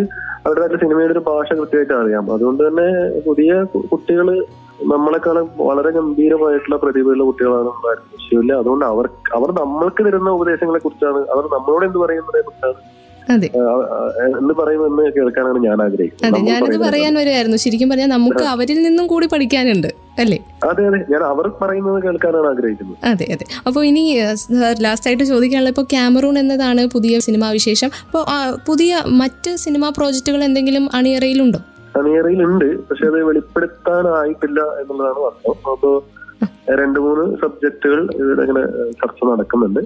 അവരുടെ 0.47 0.77
സിനിമയുടെ 0.83 1.13
ഒരു 1.17 1.23
ഭാഷ 1.27 1.49
കൃത്യമായിട്ട് 1.59 1.93
അറിയാം. 2.01 2.25
അതുകൊണ്ട് 2.35 2.61
തന്നെ 2.67 2.87
പുതിയ 3.27 3.51
കുട്ടികൾ 3.91 4.29
നമ്മളെക്കാളും 4.79 5.47
വളരെ 5.59 5.91
ഗംഭീരമായിട്ടുള്ള 5.97 6.77
പ്രതിഭയുള്ള 6.77 7.23
കുട്ടികളാണ് 7.23 7.65
നമ്മുടെ 7.69 7.93
വിഷയമില്ല 8.17 8.53
അതുകൊണ്ട് 8.53 8.85
അവർ 8.85 9.05
അവർ 9.35 9.51
നമ്മൾക്ക് 9.61 10.01
തരുന്ന 10.07 10.29
ഉപദേശങ്ങളെ 10.29 10.79
കുറിച്ചാണ്. 10.79 11.19
അവർ 11.35 11.43
നമ്മളോട് 11.55 11.85
എന്ത് 11.85 11.97
പറയുന്നതിനെ 11.97 12.41
കുറിച്ചാണ്. 12.41 12.79
എന്ന് 14.39 14.53
പറയുമെന്ന് 14.53 15.03
കേൾക്കാനാണ് 15.15 15.59
ഞാൻ 15.65 15.81
ആഗ്രഹിക്കുന്നത്. 15.85 16.27
അതെ 16.27 16.39
ഞാനത് 16.49 16.77
പറയാൻ 16.83 17.15
വരുമായിരുന്നു 17.15 17.57
ശരിക്കും 17.57 17.89
പറഞ്ഞാൽ 17.89 18.07
നമുക്ക് 18.07 18.43
അവരിൽ 18.43 18.83
നിന്നും 18.83 19.07
കൂടി 19.07 19.27
പഠിക്കാനുണ്ട് 19.33 19.87
അല്ലേ? 20.23 20.37
അതെ 20.69 20.83
അതെ. 20.89 20.99
ഞാൻ 21.13 21.23
അവർ 21.23 21.47
പറയുന്നത് 21.61 22.03
കേൾക്കാനാണ് 22.05 22.47
ആഗ്രഹിക്കുന്നത്. 22.47 22.97
അതെ 23.03 23.25
അതെ. 23.35 23.45
അപ്പോൾ 23.67 23.85
ഇനി 23.85 24.03
ലാസ്റ്റ് 24.85 25.09
ആയിട്ട് 25.09 25.23
ചോദിക്കാനുള്ള 25.23 25.69
ഇപ്പോൾ 25.69 25.87
ക്യാമറൂൺ 25.95 26.39
എന്നതാണ് 26.39 26.87
പുതിയ 26.95 27.19
സിനിമാ 27.19 27.49
വിശേഷം. 27.49 27.91
അപ്പോൾ 28.07 28.23
പുതിയ 28.69 29.01
മറ്റ് 29.23 29.55
സിനിമാ 29.65 29.89
പ്രോജക്റ്റുകൾ 29.89 30.43
എന്തെങ്കിലും 30.43 30.89
അണിയറയിലുണ്ടോ? 30.99 31.59
അണിയറയിലുണ്ട് 31.99 32.69
പക്ഷെ 32.89 33.05
അത് 33.11 33.17
വെളിപ്പെടുത്താനായിട്ടില്ല 33.29 34.59
എന്നുള്ളതാണ് 34.81 35.19
വാസ്തവം. 35.25 35.57
അപ്പോ 35.73 35.91
രണ്ട് 36.79 36.99
മൂന്ന് 37.05 37.25
സബ്ജക്റ്റുകൾ 37.41 37.99
ഇവിടെ 38.21 38.41
ഇങ്ങനെ 38.45 38.63
ചർച്ച 39.01 39.19
നടക്കുന്നുണ്ട്. 39.31 39.81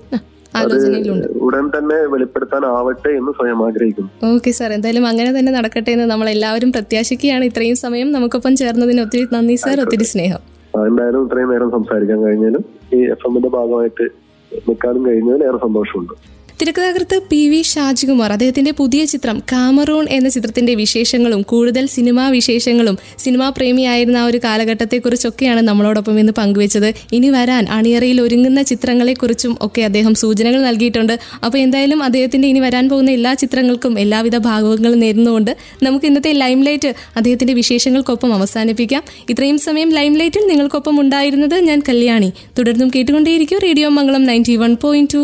ഉടൻ 1.47 1.65
തന്നെ 1.75 1.97
വെളിപ്പെടുത്താനാവട്ടെ 2.13 3.11
എന്ന് 3.19 3.31
സ്വയം 3.37 3.59
ആഗ്രഹിക്കുന്നു. 3.67 4.09
ഓക്കെ 4.31 4.51
സാർ 4.57 4.71
എന്തായാലും 4.77 5.05
അങ്ങനെ 5.11 5.31
തന്നെ 5.37 5.51
നടക്കട്ടെ 5.57 5.91
എന്ന് 5.95 6.07
നമ്മൾ 6.13 6.27
എല്ലാവരും 6.35 6.71
പ്രത്യാശിക്കുകയാണ്. 6.77 7.43
ഇത്രയും 7.51 7.77
സമയം 7.85 8.09
നമുക്കൊപ്പം 8.15 8.55
ചേർന്നതിന് 8.61 9.03
ഒത്തിരി 9.05 9.23
നന്ദി 9.35 9.55
സാർ 9.63 9.79
ഒത്തിരി 9.85 10.07
സ്നേഹം. 10.13 10.41
എന്തായാലും 10.89 11.21
ഇത്രയും 11.27 11.49
നേരം 11.53 11.69
സംസാരിക്കാൻ 11.77 12.19
കഴിഞ്ഞാലും 12.25 12.65
ഈ 12.97 12.99
എഫ് 13.13 13.25
എമ്മിന്റെ 13.29 13.51
ഭാഗമായിട്ട് 13.57 14.05
നിൽക്കാനും 14.51 15.01
കഴിഞ്ഞതിൽ 15.07 15.41
ഏറെ 15.47 15.59
സന്തോഷമുണ്ട്. 15.65 16.13
തിരക്കഥാകൃത്ത് 16.61 17.19
പി 17.29 17.49
വി 17.49 17.61
ഷാജികുമാർ 17.61 18.31
അദ്ദേഹത്തിന്റെ 18.31 18.71
പുതിയ 18.71 19.05
ചിത്രം 19.05 19.43
കാമറൂൺ 19.51 20.07
എന്ന 20.09 20.29
ചിത്രത്തിന്റെ 20.29 20.75
വിശേഷങ്ങളും 20.75 21.41
കൂടുതൽ 21.41 21.85
സിനിമാ 21.85 22.29
വിശേഷങ്ങളും 22.29 22.97
സിനിമാ 23.17 23.49
പ്രേമിയായിരുന്ന 23.49 24.17
ആ 24.17 24.25
ഒരു 24.25 24.37
കാലഘട്ടത്തെക്കുറിച്ചൊക്കെയാണ് 24.43 25.61
നമ്മളോടൊപ്പം 25.61 26.19
ഇന്ന് 26.19 26.33
പങ്കുവച്ചത്. 26.33 26.93
ഇനി 27.13 27.29
വരാൻ 27.29 27.65
അണിയറയിൽ 27.69 28.21
ഒരുങ്ങുന്ന 28.21 28.61
ചിത്രങ്ങളെക്കുറിച്ചും 28.61 29.57
ഒക്കെ 29.61 29.81
അദ്ദേഹം 29.81 30.15
സൂചനകൾ 30.15 30.61
നൽകിയിട്ടുണ്ട്. 30.61 31.19
അപ്പോൾ 31.45 31.57
എന്തായാലും 31.57 32.03
അദ്ദേഹത്തിന്റെ 32.03 32.47
ഇനി 32.47 32.59
വരാൻ 32.59 32.89
പോകുന്ന 32.89 33.11
എല്ലാ 33.11 33.33
ചിത്രങ്ങൾക്കും 33.33 33.99
എല്ലാവിധ 33.99 34.37
ഭാഗങ്ങളും 34.37 34.99
നേരുന്നുകൊണ്ട് 34.99 35.57
നമുക്ക് 35.83 36.05
ഇന്നത്തെ 36.05 36.31
ലൈം 36.31 36.61
ലൈറ്റ് 36.63 36.93
അദ്ദേഹത്തിന്റെ 37.15 37.53
വിശേഷങ്ങൾക്കൊപ്പം 37.53 38.33
അവസാനിപ്പിക്കാം. 38.33 39.03
ഇത്രയും 39.29 39.57
സമയം 39.57 39.89
ലൈം 39.89 40.13
ലൈറ്റിൽ 40.13 40.47
നിങ്ങൾക്കൊപ്പം 40.47 41.01
ഉണ്ടായിരുന്നത് 41.01 41.55
ഞാൻ 41.55 41.81
കല്യാണി. 41.89 42.31
തുടർന്നും 42.59 42.91
കേട്ടുകൊണ്ടേയിരിക്കും 42.95 43.59
radio 43.59 43.89
Mangalam 43.89 44.23
ninety 44.23 44.55
one 44.55 44.77
point 44.83 45.13
two 45.13 45.23